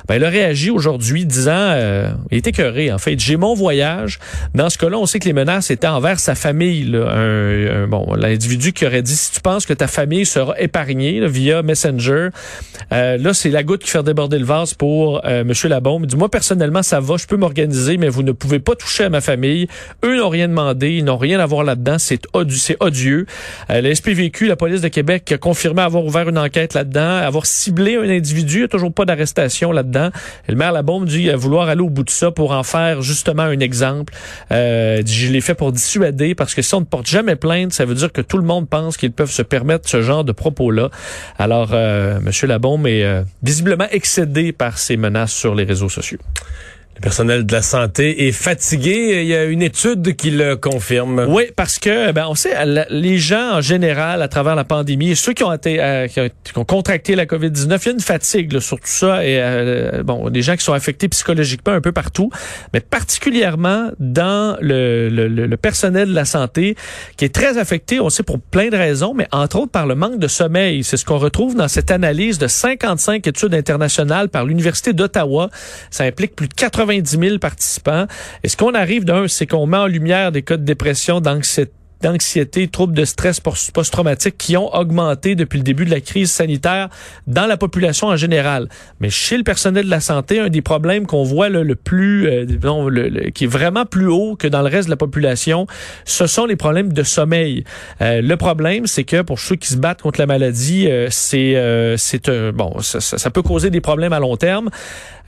Ben, 0.07 0.15
il 0.15 0.23
a 0.23 0.29
réagi 0.29 0.71
aujourd'hui 0.71 1.25
disant, 1.25 1.51
euh, 1.55 2.09
il 2.31 2.39
était 2.39 2.49
écœuré 2.49 2.91
en 2.91 2.97
fait. 2.97 3.19
J'ai 3.19 3.37
mon 3.37 3.53
voyage. 3.53 4.17
Dans 4.55 4.71
ce 4.71 4.79
cas-là, 4.79 4.97
on 4.97 5.05
sait 5.05 5.19
que 5.19 5.25
les 5.25 5.33
menaces 5.33 5.69
étaient 5.69 5.85
envers 5.87 6.19
sa 6.19 6.33
famille. 6.33 6.85
là. 6.85 7.07
Un, 7.11 7.83
un- 7.83 7.87
bon, 7.87 8.11
l'individu 8.15 8.73
qui 8.73 8.87
aurait 8.87 9.03
dit, 9.03 9.15
si 9.15 9.31
tu 9.33 9.39
penses 9.41 9.67
que 9.67 9.73
ta 9.73 9.85
famille 9.87 10.25
sera 10.25 10.59
épargnée 10.59 11.19
là, 11.19 11.27
via 11.27 11.61
Messenger, 11.61 12.29
euh, 12.91 13.17
là, 13.19 13.33
c'est 13.35 13.51
la 13.51 13.61
goutte 13.61 13.83
qui 13.83 13.91
fait 13.91 14.01
déborder 14.01 14.39
le 14.39 14.45
vase 14.45 14.73
pour 14.73 15.21
Monsieur 15.45 15.69
Labaume. 15.69 16.05
Il 16.05 16.07
dit, 16.07 16.15
moi, 16.15 16.29
personnellement, 16.29 16.81
ça 16.81 16.99
va, 16.99 17.17
je 17.17 17.27
peux 17.27 17.37
m'organiser, 17.37 17.97
mais 17.97 18.09
vous 18.09 18.23
ne 18.23 18.31
pouvez 18.31 18.57
pas 18.59 18.73
toucher 18.75 18.94
à 19.03 19.09
ma 19.09 19.21
famille. 19.21 19.67
Eux 20.03 20.17
n'ont 20.17 20.29
rien 20.29 20.47
demandé, 20.47 20.91
ils 20.91 21.03
n'ont 21.03 21.17
rien 21.17 21.39
à 21.39 21.45
voir 21.45 21.63
là-dedans. 21.63 21.97
C'est 21.99 22.21
odieux. 22.33 22.77
Odieux. 22.79 23.25
Euh, 23.69 23.81
la 23.81 23.93
SPVQ, 23.93 24.47
la 24.47 24.55
police 24.55 24.81
de 24.81 24.87
Québec, 24.87 25.31
a 25.31 25.37
confirmé 25.37 25.81
avoir 25.81 26.05
ouvert 26.05 26.29
une 26.29 26.37
enquête 26.37 26.73
là-dedans, 26.73 27.17
avoir 27.17 27.45
ciblé 27.45 27.95
un 27.95 28.09
individu. 28.09 28.55
Il 28.55 28.59
n'y 28.59 28.65
a 28.65 28.67
toujours 28.67 28.93
pas 28.93 29.05
d'arrestation 29.05 29.71
là-dedans. 29.71 30.09
Le 30.47 30.55
maire 30.55 30.71
Labaume 30.71 31.05
dit 31.05 31.29
euh, 31.29 31.35
vouloir 31.35 31.69
aller 31.69 31.81
au 31.81 31.89
bout 31.89 32.03
de 32.03 32.09
ça 32.09 32.31
pour 32.31 32.51
en 32.51 32.63
faire 32.63 33.01
justement 33.01 33.43
un 33.43 33.59
exemple. 33.59 34.13
Euh, 34.51 35.01
je 35.05 35.31
l'ai 35.31 35.41
fait 35.41 35.55
pour 35.55 35.71
dissuader 35.71 36.35
parce 36.35 36.53
que 36.53 36.61
si 36.61 36.73
on 36.75 36.81
ne 36.81 36.85
porte 36.85 37.07
jamais 37.07 37.35
plainte, 37.35 37.73
ça 37.73 37.85
veut 37.85 37.95
dire 37.95 38.11
que 38.11 38.21
tout 38.21 38.37
le 38.37 38.43
monde 38.43 38.69
pense 38.69 38.97
qu'ils 38.97 39.11
peuvent 39.11 39.31
se 39.31 39.41
permettre 39.41 39.87
ce 39.89 40.01
genre 40.01 40.23
de 40.23 40.31
propos-là. 40.31 40.89
Alors, 41.37 41.69
euh, 41.73 42.19
Monsieur 42.21 42.47
Labaume 42.47 42.87
est 42.87 43.03
euh, 43.03 43.23
visiblement 43.43 43.87
excédé 43.91 44.51
par 44.51 44.77
ces 44.77 44.97
menaces 44.97 45.33
sur 45.33 45.55
les 45.55 45.63
réseaux 45.63 45.89
sociaux. 45.89 46.19
Le 46.95 47.01
personnel 47.01 47.45
de 47.45 47.51
la 47.51 47.61
santé 47.61 48.27
est 48.27 48.31
fatigué. 48.31 49.21
Il 49.21 49.27
y 49.27 49.35
a 49.35 49.43
une 49.43 49.61
étude 49.61 50.15
qui 50.15 50.31
le 50.31 50.55
confirme. 50.55 51.25
Oui, 51.27 51.43
parce 51.53 51.77
que 51.77 52.13
ben 52.13 52.25
on 52.29 52.35
sait 52.35 52.53
les 52.89 53.17
gens 53.17 53.57
en 53.57 53.61
général 53.61 54.21
à 54.21 54.29
travers 54.29 54.55
la 54.55 54.63
pandémie, 54.63 55.13
ceux 55.17 55.33
qui 55.33 55.43
ont 55.43 55.51
été 55.51 55.83
euh, 55.83 56.07
qui, 56.07 56.21
ont, 56.55 56.63
contracté 56.63 57.15
la 57.15 57.25
Covid-19, 57.25 57.79
il 57.81 57.85
y 57.85 57.89
a 57.89 57.91
une 57.91 57.99
fatigue 57.99 58.53
là, 58.53 58.61
sur 58.61 58.77
tout 58.77 58.87
ça 58.87 59.25
et 59.25 59.41
euh, 59.41 60.03
bon, 60.03 60.29
des 60.29 60.41
gens 60.41 60.55
qui 60.55 60.63
sont 60.63 60.71
affectés 60.71 61.09
psychologiquement 61.09 61.73
un 61.73 61.81
peu 61.81 61.91
partout, 61.91 62.29
mais 62.73 62.79
particulièrement 62.79 63.91
dans 63.99 64.57
le, 64.61 65.09
le, 65.09 65.27
le- 65.27 65.57
personnel 65.57 66.07
de 66.09 66.15
la 66.15 66.25
santé 66.25 66.75
qui 67.17 67.25
est 67.25 67.33
très 67.35 67.57
affecté, 67.57 67.99
on 67.99 68.09
sait 68.09 68.23
pour 68.23 68.39
plein 68.39 68.69
de 68.69 68.77
raisons, 68.77 69.13
mais 69.13 69.27
entre 69.33 69.57
autres 69.59 69.71
par 69.71 69.85
le 69.85 69.95
manque 69.95 70.17
de 70.17 70.29
sommeil. 70.29 70.85
C'est 70.85 70.95
ce 70.95 71.03
qu'on 71.03 71.17
retrouve 71.17 71.55
dans 71.55 71.67
cette 71.67 71.91
analyse 71.91 72.37
de 72.37 72.47
55 72.47 73.27
études 73.27 73.53
internationales 73.53 74.29
par 74.29 74.45
l'Université 74.45 74.93
d'Ottawa. 74.93 75.49
Ça 75.91 76.05
implique 76.05 76.37
plus 76.37 76.47
de 76.47 76.53
90 76.85 77.19
000 77.19 77.39
participants. 77.39 78.07
Et 78.43 78.49
ce 78.49 78.57
qu'on 78.57 78.73
arrive 78.73 79.05
d'un, 79.05 79.27
c'est 79.27 79.47
qu'on 79.47 79.65
met 79.65 79.77
en 79.77 79.87
lumière 79.87 80.31
des 80.31 80.43
cas 80.43 80.57
de 80.57 80.63
dépression, 80.63 81.21
d'anxiété 81.21 81.71
d'anxiété, 82.05 82.67
troubles 82.67 82.93
de 82.93 83.03
stress 83.03 83.39
post- 83.39 83.71
post-traumatique 83.71 84.37
qui 84.37 84.55
ont 84.57 84.73
augmenté 84.75 85.33
depuis 85.33 85.57
le 85.57 85.63
début 85.63 85.85
de 85.85 85.89
la 85.89 86.01
crise 86.01 86.31
sanitaire 86.31 86.89
dans 87.25 87.47
la 87.47 87.57
population 87.57 88.07
en 88.07 88.15
général. 88.15 88.69
Mais 88.99 89.09
chez 89.09 89.37
le 89.37 89.43
personnel 89.43 89.85
de 89.85 89.89
la 89.89 89.99
santé, 89.99 90.39
un 90.39 90.49
des 90.49 90.61
problèmes 90.61 91.07
qu'on 91.07 91.23
voit 91.23 91.49
le 91.49 91.75
plus, 91.75 92.27
euh, 92.27 93.29
qui 93.33 93.45
est 93.45 93.47
vraiment 93.47 93.85
plus 93.85 94.07
haut 94.07 94.35
que 94.35 94.47
dans 94.47 94.61
le 94.61 94.67
reste 94.67 94.85
de 94.85 94.91
la 94.91 94.97
population, 94.97 95.65
ce 96.05 96.27
sont 96.27 96.45
les 96.45 96.55
problèmes 96.55 96.93
de 96.93 97.01
sommeil. 97.03 97.63
Euh, 98.01 98.21
le 98.21 98.37
problème, 98.37 98.85
c'est 98.85 99.03
que 99.03 99.23
pour 99.23 99.39
ceux 99.39 99.55
qui 99.55 99.69
se 99.69 99.77
battent 99.77 100.03
contre 100.03 100.19
la 100.19 100.27
maladie, 100.27 100.87
euh, 100.87 101.07
c'est 101.09 102.51
bon, 102.53 102.75
ça, 102.81 103.29
peut 103.31 103.41
causer 103.41 103.71
des 103.71 103.81
problèmes 103.81 104.13
à 104.13 104.19
long 104.19 104.37
terme. 104.37 104.69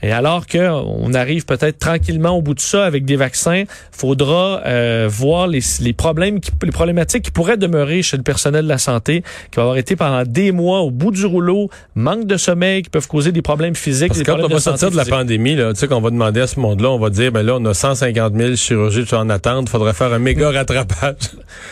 Et 0.00 0.12
alors 0.12 0.46
que 0.46 0.58
on 0.58 1.12
arrive 1.12 1.44
peut-être 1.44 1.80
tranquillement 1.80 2.30
au 2.30 2.42
bout 2.42 2.54
de 2.54 2.60
ça 2.60 2.84
avec 2.84 3.04
des 3.04 3.16
vaccins, 3.16 3.64
faudra 3.90 4.62
voir 5.08 5.48
les, 5.48 5.60
les 5.80 5.92
problèmes, 5.92 6.38
qui, 6.38 6.52
les 6.68 6.72
problématiques 6.72 7.24
qui 7.24 7.30
pourraient 7.30 7.56
demeurer 7.56 8.02
chez 8.02 8.16
le 8.16 8.22
personnel 8.22 8.64
de 8.64 8.68
la 8.68 8.78
santé, 8.78 9.22
qui 9.50 9.56
va 9.56 9.62
avoir 9.62 9.76
été 9.78 9.96
pendant 9.96 10.22
des 10.24 10.52
mois 10.52 10.80
au 10.80 10.90
bout 10.90 11.10
du 11.10 11.24
rouleau, 11.24 11.70
manque 11.94 12.26
de 12.26 12.36
sommeil, 12.36 12.82
qui 12.82 12.90
peuvent 12.90 13.08
causer 13.08 13.32
des 13.32 13.42
problèmes 13.42 13.74
physiques. 13.74 14.08
Parce 14.08 14.18
des 14.18 14.24
quand 14.24 14.38
on 14.38 14.48
va 14.48 14.60
sortir 14.60 14.90
de 14.90 14.96
la 14.96 15.04
physique. 15.04 15.18
pandémie, 15.18 15.56
là, 15.56 15.72
tu 15.72 15.80
sais 15.80 15.88
qu'on 15.88 16.00
va 16.00 16.10
demander 16.10 16.42
à 16.42 16.46
ce 16.46 16.60
monde-là, 16.60 16.90
on 16.90 16.98
va 16.98 17.10
dire, 17.10 17.32
ben 17.32 17.42
là, 17.42 17.56
on 17.58 17.64
a 17.64 17.74
150 17.74 18.34
000 18.36 18.56
chirurgies 18.56 19.04
en 19.12 19.30
attente, 19.30 19.68
faudrait 19.68 19.94
faire 19.94 20.12
un 20.12 20.18
méga 20.18 20.50
rattrapage. 20.50 21.16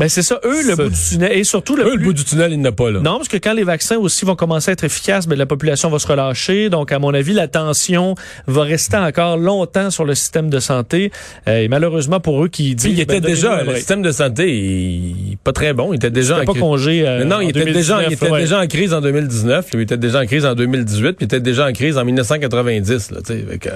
Ben 0.01 0.09
c'est 0.09 0.23
ça, 0.23 0.41
eux, 0.45 0.67
le 0.67 0.77
bout 0.77 0.89
du 0.89 0.99
tunnel, 0.99 1.33
et 1.33 1.45
surtout 1.45 1.77
le 1.77 1.85
Eux, 1.85 1.97
le 1.97 2.05
bout 2.05 2.13
du 2.15 2.25
tunnel, 2.25 2.53
il 2.53 2.61
n'a 2.61 2.73
pas, 2.73 2.91
là. 2.91 3.01
Non, 3.01 3.17
parce 3.19 3.29
que 3.29 3.37
quand 3.37 3.53
les 3.53 3.65
vaccins 3.65 3.99
aussi 3.99 4.25
vont 4.25 4.35
commencer 4.35 4.71
à 4.71 4.73
être 4.73 4.85
efficaces, 4.85 5.27
ben, 5.27 5.39
la 5.39 5.47
population 5.47 5.91
va 5.91 5.99
se 5.99 6.07
relâcher. 6.07 6.71
Donc, 6.71 6.91
à 6.91 6.99
mon 6.99 7.13
avis, 7.13 7.35
la 7.35 7.49
tension 7.49 8.15
va 8.47 8.63
rester 8.63 8.97
encore 8.97 9.37
longtemps 9.37 9.91
sur 9.91 10.05
le 10.05 10.15
système 10.15 10.49
de 10.49 10.59
santé. 10.59 11.13
Euh, 11.49 11.59
et 11.59 11.69
malheureusement 11.69 12.21
pour 12.21 12.43
eux 12.45 12.49
qui 12.49 12.75
disent... 12.75 12.87
Puis 12.87 12.93
il 12.93 13.01
était 13.01 13.21
ben, 13.21 13.31
déjà, 13.31 13.63
le 13.63 13.77
système 13.77 14.03
de 14.03 14.13
santé, 14.13 14.47
il, 14.77 15.31
il- 15.33 15.37
pas 15.43 15.53
très 15.53 15.73
bon. 15.73 15.93
Il 15.93 15.97
était 15.97 16.11
déjà 16.11 16.41
en 16.41 16.45
pas 16.45 16.53
cri- 16.53 16.61
congé. 16.61 17.07
euh, 17.07 17.25
non, 17.25 17.41
il 17.41 17.51
était, 17.51 17.65
déjà, 17.65 18.03
il 18.03 18.09
2019, 18.09 18.13
était 18.13 18.31
ouais. 18.31 18.41
déjà 18.41 18.61
en 18.61 18.67
crise 18.67 18.93
en 18.95 19.01
2019, 19.01 19.67
il 19.75 19.81
était 19.81 19.97
déjà 19.97 20.21
en 20.21 20.27
crise 20.27 20.45
en 20.47 20.55
2018, 20.55 21.13
puis 21.13 21.17
il 21.21 21.25
était 21.25 21.41
déjà 21.41 21.67
en 21.67 21.73
crise 21.73 21.99
en 21.99 22.05
1990. 22.05 23.11
Là, 23.13 23.19
tu 23.25 23.33
sais, 23.33 23.45
Fait 23.49 23.59
que, 23.59 23.69
euh, 23.69 23.73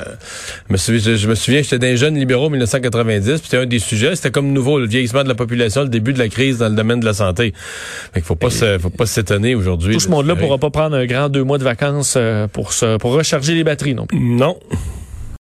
je, 0.69 0.73
me 0.73 0.77
souviens, 0.77 1.01
je, 1.05 1.17
je 1.17 1.29
me 1.29 1.35
souviens, 1.35 1.63
j'étais 1.63 1.79
des 1.79 1.97
jeunes 1.97 2.17
libéraux 2.17 2.47
en 2.47 2.51
1990, 2.51 3.25
puis 3.27 3.41
c'était 3.45 3.57
un 3.59 3.67
des 3.67 3.79
sujets, 3.79 4.15
c'était 4.17 4.31
comme 4.31 4.53
nouveau, 4.53 4.79
le 4.79 4.87
vieillissement 4.87 5.23
de 5.23 5.29
la 5.29 5.35
population, 5.35 5.83
le 5.83 5.89
début 5.89 6.13
de 6.13 6.19
la 6.19 6.29
crise 6.29 6.59
dans 6.59 6.69
le 6.69 6.75
domaine 6.77 7.01
de 7.01 7.07
la 7.07 7.15
santé. 7.15 7.53
Fait 8.13 8.21
qu'il 8.21 8.23
faut 8.25 8.37
pas 8.37 8.51
se, 8.51 8.79
faut 8.79 8.91
pas 8.91 9.07
s'étonner 9.07 9.55
aujourd'hui. 9.55 9.95
Tout 9.95 10.01
ce 10.01 10.09
là, 10.09 10.17
monde-là 10.17 10.37
pourra 10.37 10.59
pas 10.59 10.71
prendre 10.71 10.97
un 10.97 11.07
grand 11.07 11.29
deux 11.29 11.45
mois 11.45 11.59
de 11.59 11.65
vacances 11.65 12.15
euh, 12.17 12.47
pour 12.49 12.73
se, 12.73 12.97
pour 12.99 13.13
recharger 13.13 13.55
les 13.55 13.65
batteries 13.65 13.95
non 13.95 14.07
plus. 14.07 14.19
Non. 14.19 14.57